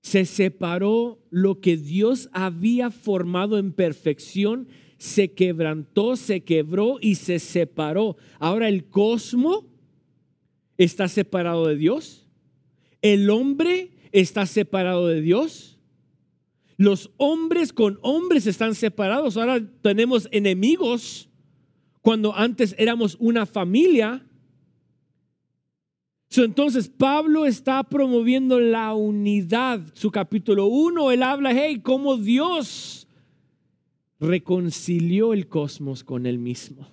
Se 0.00 0.24
separó 0.24 1.18
lo 1.28 1.60
que 1.60 1.76
Dios 1.76 2.28
había 2.32 2.92
formado 2.92 3.58
en 3.58 3.72
perfección, 3.72 4.68
se 4.96 5.32
quebrantó, 5.32 6.14
se 6.14 6.44
quebró 6.44 6.98
y 7.00 7.16
se 7.16 7.40
separó. 7.40 8.16
Ahora 8.38 8.68
el 8.68 8.84
cosmos 8.84 9.64
está 10.78 11.08
separado 11.08 11.66
de 11.66 11.74
Dios. 11.74 12.28
El 13.02 13.28
hombre 13.28 13.90
está 14.12 14.46
separado 14.46 15.08
de 15.08 15.20
Dios. 15.20 15.80
Los 16.76 17.10
hombres 17.16 17.72
con 17.72 17.98
hombres 18.02 18.46
están 18.46 18.76
separados. 18.76 19.36
Ahora 19.36 19.60
tenemos 19.82 20.28
enemigos 20.30 21.28
cuando 22.02 22.36
antes 22.36 22.76
éramos 22.78 23.16
una 23.18 23.46
familia 23.46 24.24
entonces 26.36 26.88
Pablo 26.88 27.44
está 27.44 27.82
promoviendo 27.82 28.60
la 28.60 28.94
unidad. 28.94 29.80
Su 29.94 30.10
capítulo 30.10 30.66
1, 30.66 31.10
él 31.10 31.22
habla, 31.22 31.52
hey, 31.52 31.80
cómo 31.82 32.16
Dios 32.16 33.08
reconcilió 34.20 35.32
el 35.32 35.48
cosmos 35.48 36.04
con 36.04 36.26
él 36.26 36.38
mismo. 36.38 36.86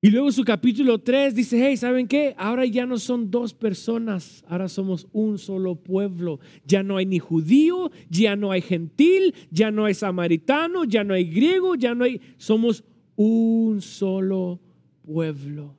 Y 0.00 0.10
luego 0.10 0.30
su 0.30 0.44
capítulo 0.44 1.00
3 1.00 1.34
dice, 1.34 1.58
hey, 1.66 1.76
¿saben 1.76 2.06
qué? 2.06 2.34
Ahora 2.38 2.64
ya 2.64 2.86
no 2.86 2.98
son 2.98 3.30
dos 3.32 3.54
personas, 3.54 4.44
ahora 4.46 4.68
somos 4.68 5.08
un 5.12 5.38
solo 5.38 5.74
pueblo. 5.74 6.38
Ya 6.64 6.84
no 6.84 6.98
hay 6.98 7.06
ni 7.06 7.18
judío, 7.18 7.90
ya 8.08 8.36
no 8.36 8.52
hay 8.52 8.60
gentil, 8.60 9.34
ya 9.50 9.72
no 9.72 9.86
hay 9.86 9.94
samaritano, 9.94 10.84
ya 10.84 11.02
no 11.02 11.14
hay 11.14 11.24
griego, 11.24 11.74
ya 11.74 11.96
no 11.96 12.04
hay, 12.04 12.20
somos 12.36 12.84
un 13.16 13.80
solo 13.80 14.60
pueblo. 15.02 15.74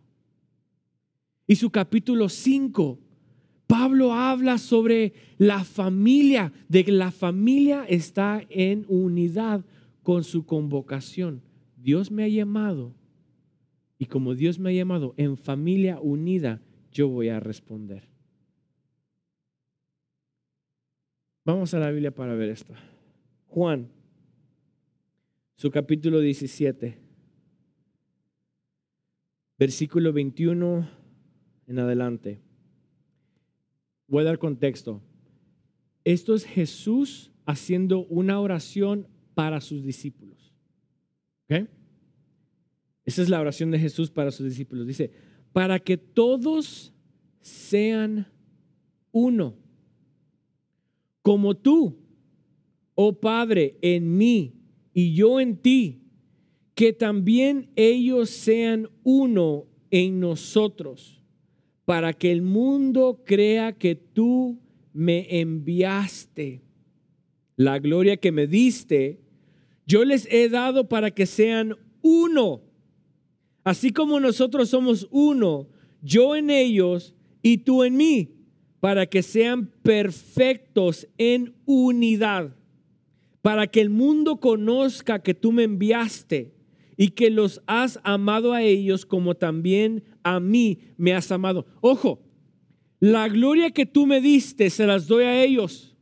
Y 1.48 1.56
su 1.56 1.70
capítulo 1.70 2.28
5, 2.28 3.00
Pablo 3.68 4.14
habla 4.14 4.58
sobre 4.58 5.14
la 5.38 5.64
familia, 5.64 6.52
de 6.68 6.84
que 6.84 6.92
la 6.92 7.12
familia 7.12 7.86
está 7.88 8.46
en 8.50 8.86
unidad 8.90 9.64
con 10.04 10.26
su 10.26 10.46
convocación. 10.46 11.42
Dios 11.78 12.12
me 12.12 12.26
ha 12.26 12.28
llamado 12.28 12.94
y 13.98 14.06
como 14.08 14.36
Dios 14.36 14.60
me 14.60 14.70
ha 14.70 14.74
llamado 14.74 15.14
en 15.18 15.38
familia 15.38 16.00
unida, 16.02 16.62
yo 16.92 17.08
voy 17.08 17.30
a 17.30 17.40
responder. 17.40 18.04
Vamos 21.46 21.74
a 21.74 21.80
la 21.80 21.90
Biblia 21.92 22.14
para 22.14 22.36
ver 22.36 22.50
esto. 22.50 22.74
Juan, 23.48 23.90
su 25.56 25.72
capítulo 25.72 26.20
17, 26.20 26.98
versículo 29.58 30.12
21 30.12 31.07
en 31.68 31.80
adelante. 31.80 32.42
Voy 34.08 34.22
a 34.22 34.26
dar 34.26 34.40
contexto. 34.40 35.02
Esto 36.04 36.34
es 36.34 36.46
Jesús 36.46 37.32
haciendo 37.46 38.06
una 38.06 38.40
oración 38.40 39.08
para 39.34 39.62
sus 39.62 39.84
discípulos. 39.84 40.54
¿Ok? 41.44 41.68
Esa 43.06 43.22
es 43.22 43.30
la 43.30 43.40
oración 43.40 43.72
de 43.72 43.80
Jesús 43.80 44.10
para 44.10 44.32
sus 44.32 44.48
discípulos. 44.48 44.88
Dice, 44.88 45.12
para 45.54 45.80
que 45.80 45.98
todos 45.98 46.94
sean 47.40 48.28
uno. 49.12 49.56
Como 51.22 51.56
tú, 51.56 51.98
oh 52.96 53.20
Padre, 53.20 53.78
en 53.82 54.18
mí 54.18 54.54
y 54.94 55.14
yo 55.14 55.40
en 55.40 55.58
ti, 55.58 56.04
que 56.76 56.94
también 56.94 57.70
ellos 57.76 58.30
sean 58.30 58.90
uno 59.04 59.66
en 59.90 60.20
nosotros, 60.20 61.17
para 61.88 62.12
que 62.12 62.34
el 62.34 62.42
mundo 62.42 63.24
crea 63.26 63.72
que 63.72 63.96
tú 63.96 64.60
me 64.92 65.40
enviaste. 65.40 66.62
La 67.56 67.80
gloria 67.80 68.18
que 68.18 68.34
me 68.34 68.46
diste, 68.46 69.22
yo 69.86 70.04
les 70.04 70.28
he 70.30 70.50
dado 70.50 70.90
para 70.90 71.12
que 71.12 71.26
sean 71.26 71.78
uno. 72.02 72.60
Así 73.64 73.92
como 73.92 74.20
nosotros 74.20 74.68
somos 74.68 75.08
uno, 75.12 75.70
yo 76.02 76.36
en 76.36 76.50
ellos 76.50 77.16
y 77.42 77.60
tú 77.60 77.86
en 77.86 77.96
mí, 77.96 78.36
para 78.82 79.06
que 79.06 79.24
sean 79.24 79.72
perfectos 79.82 81.08
en 81.18 81.56
unidad, 81.66 82.54
para 83.42 83.66
que 83.66 83.80
el 83.80 83.92
mundo 83.92 84.42
conozca 84.42 85.24
que 85.24 85.34
tú 85.34 85.54
me 85.54 85.64
enviaste 85.64 86.54
y 86.98 87.12
que 87.12 87.30
los 87.30 87.62
has 87.66 88.02
amado 88.04 88.52
a 88.52 88.62
ellos 88.62 89.06
como 89.06 89.36
también 89.36 90.04
a 90.36 90.40
mí 90.40 90.80
me 90.98 91.14
has 91.14 91.32
amado. 91.32 91.66
Ojo, 91.82 92.24
la 93.00 93.28
gloria 93.28 93.72
que 93.72 93.86
tú 93.86 94.08
me 94.08 94.22
diste 94.22 94.70
se 94.70 94.86
las 94.86 95.08
doy 95.08 95.24
a 95.24 95.44
ellos. 95.44 95.96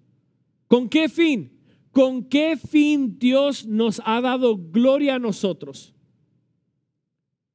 ¿Con 0.68 0.90
qué 0.90 1.10
fin? 1.10 1.60
¿Con 1.92 2.26
qué 2.26 2.58
fin 2.58 3.18
Dios 3.20 3.66
nos 3.66 4.02
ha 4.06 4.22
dado 4.22 4.58
gloria 4.58 5.16
a 5.16 5.20
nosotros? 5.20 5.94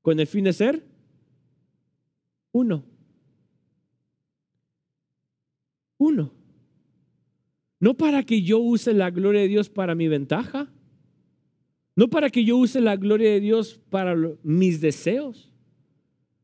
¿Con 0.02 0.20
el 0.20 0.26
fin 0.26 0.44
de 0.44 0.52
ser? 0.52 0.86
Uno. 2.52 2.84
Uno. 5.98 6.32
No 7.78 7.94
para 7.94 8.22
que 8.22 8.42
yo 8.42 8.58
use 8.58 8.94
la 8.94 9.10
gloria 9.10 9.42
de 9.42 9.48
Dios 9.48 9.68
para 9.68 9.94
mi 9.94 10.08
ventaja 10.08 10.72
no 12.00 12.08
para 12.08 12.30
que 12.30 12.44
yo 12.44 12.56
use 12.56 12.80
la 12.80 12.96
gloria 12.96 13.30
de 13.30 13.40
Dios 13.40 13.78
para 13.90 14.16
mis 14.42 14.80
deseos. 14.80 15.49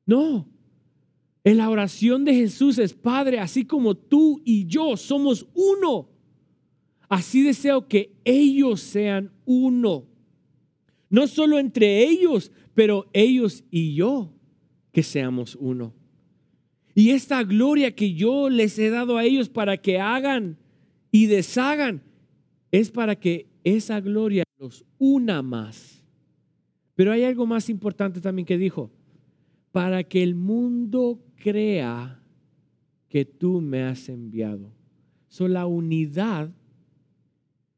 No. 0.06 0.48
En 1.44 1.58
la 1.58 1.68
oración 1.68 2.24
de 2.24 2.34
Jesús 2.34 2.78
es, 2.78 2.94
Padre, 2.94 3.38
así 3.38 3.64
como 3.64 3.94
tú 3.94 4.40
y 4.44 4.66
yo 4.66 4.96
somos 4.96 5.46
uno, 5.54 6.08
así 7.08 7.42
deseo 7.42 7.86
que 7.86 8.12
ellos 8.24 8.80
sean 8.80 9.30
uno. 9.44 10.06
No 11.08 11.26
solo 11.26 11.58
entre 11.58 12.04
ellos, 12.04 12.50
pero 12.74 13.08
ellos 13.12 13.62
y 13.70 13.94
yo, 13.94 14.32
que 14.92 15.02
seamos 15.02 15.56
uno. 15.60 15.94
Y 16.94 17.10
esta 17.10 17.44
gloria 17.44 17.94
que 17.94 18.14
yo 18.14 18.48
les 18.48 18.78
he 18.78 18.90
dado 18.90 19.16
a 19.16 19.24
ellos 19.24 19.48
para 19.48 19.76
que 19.76 20.00
hagan 20.00 20.58
y 21.12 21.26
deshagan, 21.26 22.02
es 22.72 22.90
para 22.90 23.16
que 23.16 23.46
esa 23.62 24.00
gloria 24.00 24.44
los 24.58 24.84
una 24.98 25.42
más. 25.42 26.02
Pero 26.94 27.12
hay 27.12 27.24
algo 27.24 27.46
más 27.46 27.68
importante 27.68 28.20
también 28.20 28.46
que 28.46 28.58
dijo, 28.58 28.90
para 29.76 30.04
que 30.04 30.22
el 30.22 30.34
mundo 30.34 31.22
crea 31.34 32.18
que 33.10 33.26
tú 33.26 33.60
me 33.60 33.82
has 33.82 34.08
enviado. 34.08 34.72
So, 35.28 35.48
la 35.48 35.66
unidad 35.66 36.50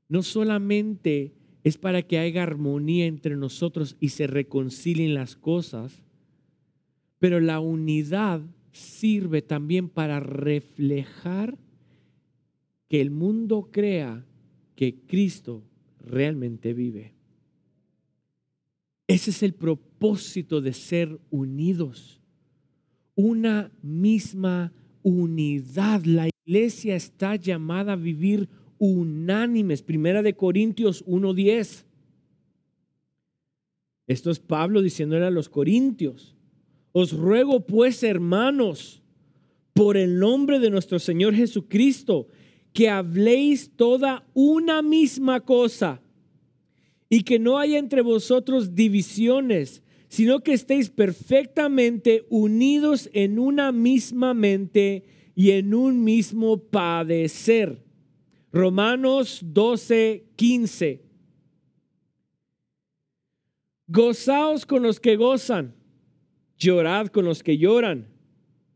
no 0.09 0.23
solamente 0.23 1.35
es 1.65 1.77
para 1.77 2.03
que 2.03 2.21
haya 2.21 2.45
armonía 2.45 3.07
entre 3.07 3.35
nosotros 3.35 3.97
y 3.99 4.11
se 4.11 4.29
reconcilien 4.29 5.13
las 5.13 5.35
cosas, 5.35 6.05
pero 7.19 7.41
la 7.41 7.59
unidad 7.59 8.43
sirve 8.71 9.43
también 9.43 9.89
para 9.89 10.21
reflejar 10.21 11.59
que 12.87 13.01
el 13.01 13.11
mundo 13.11 13.71
crea 13.73 14.25
que 14.77 15.01
Cristo 15.01 15.65
realmente 15.99 16.75
vive. 16.75 17.17
Ese 19.09 19.31
es 19.31 19.42
el 19.42 19.55
propósito 19.55 20.61
de 20.61 20.75
ser 20.75 21.18
unidos. 21.31 22.21
Una 23.14 23.73
misma 23.83 24.73
unidad. 25.03 26.05
La 26.05 26.29
iglesia 26.47 26.94
está 26.94 27.35
llamada 27.37 27.94
a 27.94 27.97
vivir 27.97 28.51
unánimes. 28.77 29.81
Primera 29.81 30.23
de 30.23 30.35
Corintios 30.35 31.05
1.10. 31.07 31.85
Esto 34.07 34.31
es 34.31 34.38
Pablo 34.38 34.83
diciéndole 34.83 35.25
a 35.25 35.31
los 35.31 35.49
corintios. 35.49 36.37
Os 36.92 37.12
ruego 37.12 37.66
pues, 37.66 38.03
hermanos, 38.03 39.03
por 39.73 39.97
el 39.97 40.18
nombre 40.18 40.59
de 40.59 40.68
nuestro 40.68 40.99
Señor 40.99 41.35
Jesucristo, 41.35 42.29
que 42.75 42.90
habléis 42.90 43.71
toda 43.75 44.27
una 44.35 44.83
misma 44.83 45.40
cosa 45.40 46.03
y 47.09 47.23
que 47.23 47.38
no 47.38 47.59
haya 47.59 47.79
entre 47.79 48.03
vosotros 48.03 48.75
divisiones, 48.75 49.83
sino 50.09 50.40
que 50.40 50.53
estéis 50.53 50.90
perfectamente 50.90 52.27
unidos 52.31 53.11
en 53.12 53.38
una 53.38 53.73
misma 53.73 54.35
mente 54.35 55.05
y 55.35 55.53
en 55.53 55.75
un 55.75 56.03
mismo 56.05 56.59
padecer. 56.59 57.85
Romanos 58.53 59.40
12, 59.44 60.27
15. 60.37 61.03
Gozaos 63.87 64.66
con 64.66 64.83
los 64.83 65.01
que 65.01 65.16
gozan, 65.16 65.75
llorad 66.59 67.07
con 67.07 67.25
los 67.25 67.42
que 67.42 67.57
lloran, 67.57 68.09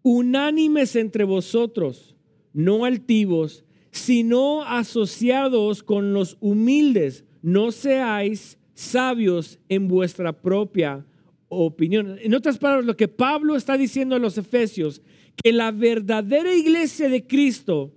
unánimes 0.02 0.96
entre 0.96 1.24
vosotros, 1.24 2.16
no 2.52 2.84
altivos, 2.84 3.64
sino 3.90 4.62
asociados 4.62 5.82
con 5.82 6.14
los 6.14 6.38
humildes. 6.40 7.24
No 7.42 7.72
seáis 7.72 8.58
sabios 8.74 9.58
en 9.68 9.88
vuestra 9.88 10.32
propia 10.32 11.04
opinión. 11.48 12.18
En 12.20 12.34
otras 12.34 12.56
palabras, 12.56 12.86
lo 12.86 12.96
que 12.96 13.08
Pablo 13.08 13.56
está 13.56 13.76
diciendo 13.76 14.16
a 14.16 14.18
los 14.18 14.38
efesios, 14.38 15.02
que 15.42 15.52
la 15.52 15.70
verdadera 15.70 16.54
iglesia 16.54 17.08
de 17.08 17.26
Cristo 17.26 17.92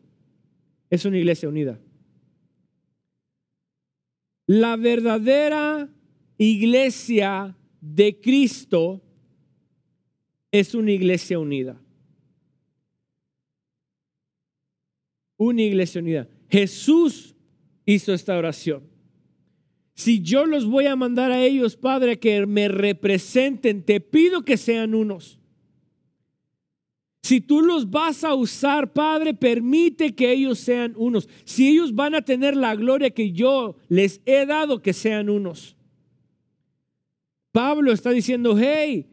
es 0.90 1.06
una 1.06 1.18
iglesia 1.18 1.48
unida. 1.48 1.80
La 4.48 4.76
verdadera 4.76 5.90
iglesia 6.38 7.56
de 7.80 8.20
Cristo 8.20 9.02
es 10.52 10.76
una 10.76 10.92
iglesia 10.92 11.40
unida. 11.40 11.80
una 15.38 15.62
iglesia 15.62 16.02
unida. 16.02 16.28
Jesús 16.50 17.36
hizo 17.86 18.14
esta 18.14 18.38
oración. 18.38 18.84
Si 19.96 20.22
yo 20.22 20.46
los 20.46 20.66
voy 20.66 20.88
a 20.88 20.98
mandar 20.98 21.32
a 21.32 21.42
ellos, 21.42 21.78
Padre, 21.78 22.20
que 22.20 22.46
me 22.46 22.68
representen, 22.68 23.82
te 23.82 24.02
pido 24.02 24.44
que 24.44 24.58
sean 24.58 24.94
unos. 24.94 25.40
Si 27.24 27.40
tú 27.40 27.62
los 27.62 27.90
vas 27.90 28.26
a 28.26 28.36
usar, 28.36 28.92
Padre, 28.92 29.34
permite 29.34 30.14
que 30.14 30.34
ellos 30.34 30.60
sean 30.60 30.94
unos. 30.98 31.30
Si 31.46 31.70
ellos 31.70 31.96
van 31.96 32.14
a 32.14 32.22
tener 32.22 32.58
la 32.58 32.76
gloria 32.76 33.10
que 33.10 33.32
yo 33.32 33.78
les 33.88 34.22
he 34.26 34.46
dado, 34.46 34.82
que 34.82 34.92
sean 34.92 35.30
unos. 35.30 35.78
Pablo 37.54 37.94
está 37.94 38.12
diciendo, 38.12 38.58
hey, 38.60 39.08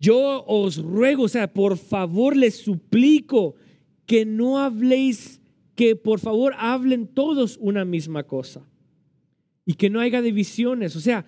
yo 0.00 0.42
os 0.46 0.78
ruego, 0.78 1.24
o 1.24 1.28
sea, 1.28 1.52
por 1.52 1.76
favor 1.76 2.34
les 2.34 2.56
suplico 2.56 3.56
que 4.06 4.24
no 4.24 4.58
habléis 4.58 5.42
que 5.74 5.94
por 5.94 6.18
favor 6.18 6.54
hablen 6.56 7.06
todos 7.06 7.58
una 7.60 7.84
misma 7.84 8.22
cosa 8.22 8.66
y 9.68 9.74
que 9.74 9.90
no 9.90 10.00
haya 10.00 10.22
divisiones. 10.22 10.96
O 10.96 11.00
sea, 11.00 11.26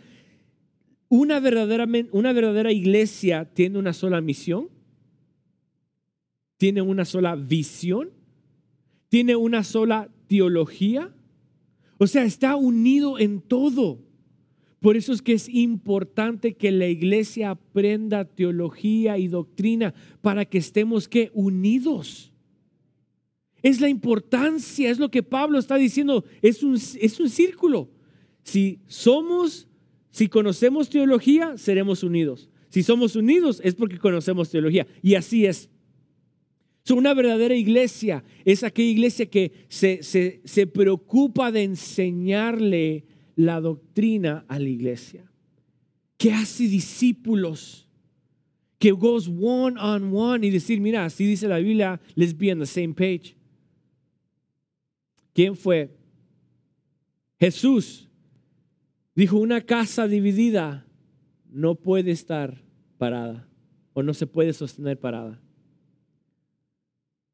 una 1.11 1.41
verdadera, 1.41 1.87
una 2.11 2.33
verdadera 2.33 2.73
iglesia 2.73 3.45
tiene 3.45 3.79
una 3.79 3.93
sola 3.93 4.23
misión, 4.23 4.71
tiene 6.57 6.81
una 6.81 7.05
sola 7.05 7.37
visión, 7.37 8.09
tiene 9.11 9.37
una 9.37 9.63
sola 9.63 10.09
teología. 10.27 11.15
O 11.99 12.07
sea, 12.07 12.25
está 12.25 12.57
unido 12.57 13.19
en 13.19 13.43
todo. 13.43 13.99
Por 14.81 14.97
eso 14.97 15.13
es 15.13 15.21
que 15.21 15.35
es 15.35 15.47
importante 15.51 16.55
que 16.55 16.73
la 16.73 16.89
iglesia 16.89 17.51
aprenda 17.51 18.25
teología 18.25 19.19
y 19.19 19.29
doctrina 19.29 19.93
para 20.23 20.47
que 20.47 20.57
estemos 20.57 21.09
que 21.09 21.31
unidos. 21.35 22.33
Es 23.63 23.83
la 23.83 23.91
importancia, 23.91 24.89
es 24.89 24.99
lo 24.99 25.11
que 25.11 25.23
Pablo 25.23 25.59
está 25.59 25.77
diciendo, 25.77 26.25
es 26.41 26.63
un, 26.63 26.77
es 26.77 27.21
un 27.21 27.29
círculo. 27.29 28.00
Si 28.51 28.81
somos, 28.89 29.69
si 30.11 30.27
conocemos 30.27 30.91
teología, 30.91 31.57
seremos 31.57 32.03
unidos. 32.03 32.51
Si 32.69 32.83
somos 32.83 33.15
unidos 33.15 33.61
es 33.63 33.77
porque 33.77 33.97
conocemos 33.97 34.51
teología. 34.51 34.89
Y 35.03 35.15
así 35.15 35.47
es. 35.47 35.71
una 36.93 37.15
verdadera 37.15 37.55
iglesia 37.55 38.25
es 38.45 38.65
aquella 38.65 38.91
iglesia 38.91 39.27
que 39.27 39.53
se, 39.69 40.03
se, 40.03 40.41
se 40.45 40.67
preocupa 40.67 41.53
de 41.53 41.63
enseñarle 41.63 43.05
la 43.37 43.61
doctrina 43.61 44.45
a 44.49 44.59
la 44.59 44.69
iglesia, 44.69 45.31
que 46.17 46.33
hace 46.33 46.65
discípulos, 46.65 47.87
que 48.81 48.91
goes 48.91 49.29
one 49.29 49.79
on 49.81 50.13
one 50.13 50.45
y 50.45 50.51
decir, 50.51 50.81
mira, 50.81 51.05
así 51.05 51.25
dice 51.25 51.47
la 51.47 51.59
Biblia, 51.59 52.01
let's 52.17 52.37
be 52.37 52.51
on 52.51 52.59
the 52.59 52.67
same 52.67 52.95
page. 52.95 53.37
¿Quién 55.33 55.55
fue? 55.55 55.97
Jesús 57.39 58.10
dijo, 59.15 59.39
una 59.39 59.61
casa 59.61 60.07
dividida 60.07 60.87
no 61.51 61.75
puede 61.75 62.11
estar 62.11 62.63
parada 62.99 63.49
o 63.93 64.03
no 64.03 64.15
se 64.15 64.27
puede 64.27 64.53
sostener 64.53 64.99
parada. 64.99 65.41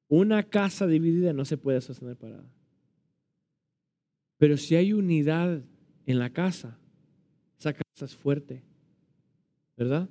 Una 0.09 0.43
casa 0.45 0.87
dividida 0.87 1.33
no 1.33 1.45
se 1.45 1.57
puede 1.57 1.81
sostener 1.81 2.17
parada. 2.17 2.49
Pero 4.39 4.57
si 4.57 4.77
hay 4.77 4.93
unidad 4.93 5.63
en 6.07 6.19
la 6.19 6.31
casa, 6.31 6.79
esa 7.59 7.73
casa 7.73 8.05
es 8.05 8.15
fuerte, 8.15 8.63
¿verdad? 9.77 10.09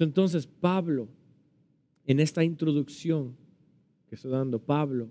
Entonces 0.00 0.46
Pablo, 0.46 1.08
en 2.06 2.20
esta 2.20 2.42
introducción 2.42 3.36
que 4.08 4.16
estoy 4.16 4.32
dando, 4.32 4.58
Pablo 4.58 5.10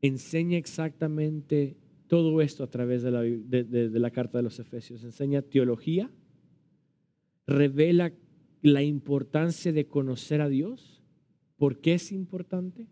enseña 0.00 0.56
exactamente 0.56 1.76
todo 2.08 2.40
esto 2.40 2.64
a 2.64 2.70
través 2.70 3.02
de 3.02 3.10
la, 3.10 3.20
de 3.22 3.98
la 3.98 4.10
carta 4.10 4.38
de 4.38 4.42
los 4.42 4.58
Efesios. 4.58 5.04
Enseña 5.04 5.42
teología, 5.42 6.10
revela 7.46 8.12
la 8.62 8.82
importancia 8.82 9.72
de 9.72 9.86
conocer 9.86 10.40
a 10.40 10.48
Dios, 10.48 11.02
por 11.56 11.80
qué 11.80 11.94
es 11.94 12.12
importante. 12.12 12.86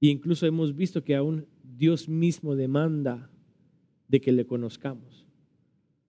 E 0.00 0.08
incluso 0.08 0.46
hemos 0.46 0.74
visto 0.74 1.04
que 1.04 1.14
aún 1.14 1.46
Dios 1.62 2.08
mismo 2.08 2.56
demanda 2.56 3.30
de 4.08 4.20
que 4.20 4.32
le 4.32 4.46
conozcamos. 4.46 5.26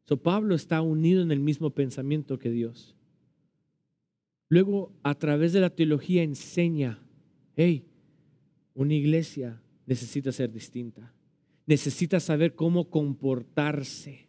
So 0.06 0.18
Pablo 0.18 0.56
está 0.56 0.82
unido 0.82 1.22
en 1.22 1.32
el 1.32 1.40
mismo 1.40 1.72
pensamiento 1.72 2.40
que 2.40 2.50
Dios. 2.50 2.96
Luego, 4.50 4.92
a 5.04 5.16
través 5.16 5.54
de 5.54 5.62
la 5.62 5.70
teología 5.70 6.24
enseña, 6.24 7.00
hey, 7.56 7.86
una 8.74 8.94
iglesia 8.94 9.62
necesita 9.86 10.32
ser 10.32 10.52
distinta, 10.52 11.14
necesita 11.66 12.20
saber 12.20 12.56
cómo 12.56 12.90
comportarse. 12.90 14.28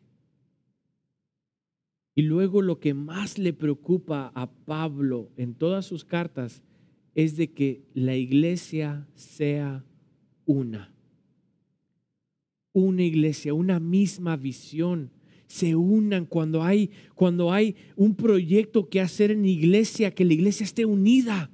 Y 2.14 2.22
luego 2.22 2.60
lo 2.60 2.78
que 2.78 2.94
más 2.94 3.38
le 3.38 3.52
preocupa 3.52 4.32
a 4.34 4.50
Pablo 4.50 5.30
en 5.36 5.54
todas 5.54 5.86
sus 5.86 6.04
cartas 6.04 6.62
es 7.14 7.36
de 7.36 7.52
que 7.52 7.84
la 7.94 8.16
iglesia 8.16 9.08
sea 9.14 9.84
una. 10.44 10.94
Una 12.72 13.02
iglesia, 13.02 13.54
una 13.54 13.80
misma 13.80 14.36
visión. 14.36 15.10
Se 15.46 15.74
unan 15.74 16.26
cuando 16.26 16.62
hay, 16.62 16.90
cuando 17.14 17.52
hay 17.52 17.76
un 17.96 18.14
proyecto 18.14 18.88
que 18.88 19.00
hacer 19.00 19.30
en 19.30 19.44
iglesia, 19.44 20.14
que 20.14 20.24
la 20.24 20.32
iglesia 20.34 20.64
esté 20.64 20.84
unida. 20.84 21.50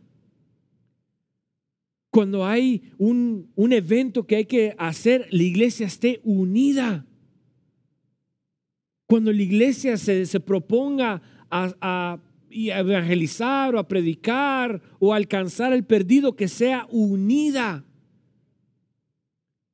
Cuando 2.11 2.47
hay 2.47 2.91
un, 2.97 3.51
un 3.55 3.73
evento 3.73 4.27
que 4.27 4.37
hay 4.37 4.45
que 4.47 4.75
hacer, 4.79 5.27
la 5.31 5.43
iglesia 5.43 5.87
esté 5.87 6.21
unida. 6.25 7.07
Cuando 9.07 9.33
la 9.33 9.43
iglesia 9.43 9.97
se, 9.97 10.27
se 10.27 10.41
proponga 10.41 11.23
a, 11.51 11.75
a 11.81 12.19
evangelizar 12.51 13.75
o 13.75 13.79
a 13.79 13.89
predicar 13.89 14.81
o 14.99 15.13
alcanzar 15.13 15.73
el 15.73 15.85
perdido, 15.85 16.37
que 16.37 16.49
sea 16.49 16.87
unida. 16.91 17.85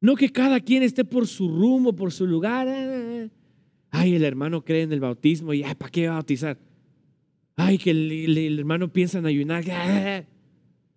No 0.01 0.16
que 0.16 0.30
cada 0.30 0.61
quien 0.61 0.82
esté 0.82 1.05
por 1.05 1.26
su 1.26 1.49
rumbo, 1.49 1.95
por 1.95 2.12
su 2.12 2.26
lugar. 2.26 2.68
Ay, 3.91 4.14
el 4.14 4.24
hermano 4.24 4.64
cree 4.64 4.82
en 4.82 4.93
el 4.93 5.01
bautismo 5.01 5.55
y 5.55 5.62
ay, 5.62 5.74
¿para 5.76 5.91
qué 5.91 6.09
bautizar? 6.09 6.59
Ay, 7.57 7.78
que 7.78 7.91
el, 7.91 8.59
hermano 8.59 8.93
piensa 8.93 9.18
en 9.18 9.26
ayunar. 9.26 9.64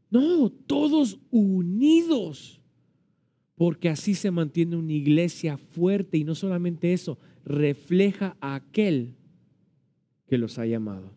No, 0.10 0.50
todos 0.50 1.20
unidos. 1.32 2.62
Porque 3.56 3.90
así 3.90 4.14
se 4.14 4.32
mantiene 4.32 4.76
una 4.76 4.94
iglesia 4.94 5.58
fuerte 5.58 6.18
y 6.18 6.24
no 6.24 6.36
solamente 6.36 6.94
eso, 6.94 7.18
refleja 7.44 8.38
a 8.40 8.56
aquel 8.56 9.16
que 10.28 10.38
los 10.38 10.60
ha 10.60 10.66
llamado. 10.66 11.12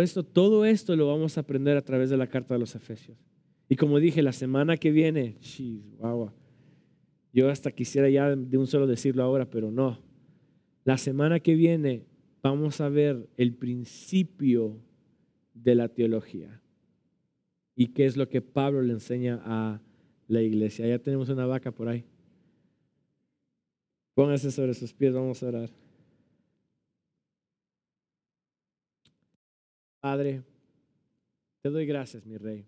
esto, 0.00 0.22
todo 0.22 0.64
esto 0.64 0.94
lo 0.94 1.08
vamos 1.08 1.36
a 1.36 1.40
aprender 1.40 1.76
a 1.76 1.82
través 1.82 2.08
de 2.08 2.16
la 2.16 2.28
carta 2.28 2.54
de 2.54 2.60
los 2.60 2.74
Efesios. 2.76 3.18
Y 3.68 3.76
como 3.76 3.98
dije, 3.98 4.22
la 4.22 4.32
semana 4.32 4.76
que 4.76 4.92
viene, 4.92 5.38
yo 7.32 7.50
hasta 7.50 7.72
quisiera 7.72 8.08
ya 8.08 8.36
de 8.36 8.58
un 8.58 8.66
solo 8.68 8.86
decirlo 8.86 9.24
ahora, 9.24 9.50
pero 9.50 9.72
no. 9.72 9.98
La 10.84 10.98
semana 10.98 11.40
que 11.40 11.54
viene 11.54 12.04
vamos 12.42 12.80
a 12.80 12.88
ver 12.88 13.28
el 13.36 13.54
principio 13.54 14.78
de 15.54 15.74
la 15.74 15.88
teología 15.88 16.61
y 17.74 17.88
qué 17.88 18.06
es 18.06 18.16
lo 18.16 18.28
que 18.28 18.40
Pablo 18.40 18.82
le 18.82 18.92
enseña 18.92 19.40
a 19.44 19.80
la 20.28 20.42
iglesia. 20.42 20.86
Ya 20.86 20.98
tenemos 20.98 21.28
una 21.28 21.46
vaca 21.46 21.70
por 21.70 21.88
ahí. 21.88 22.04
Póngase 24.14 24.50
sobre 24.50 24.74
sus 24.74 24.92
pies, 24.92 25.14
vamos 25.14 25.42
a 25.42 25.46
orar. 25.46 25.70
Padre, 30.00 30.42
te 31.62 31.70
doy 31.70 31.86
gracias, 31.86 32.26
mi 32.26 32.36
rey. 32.36 32.66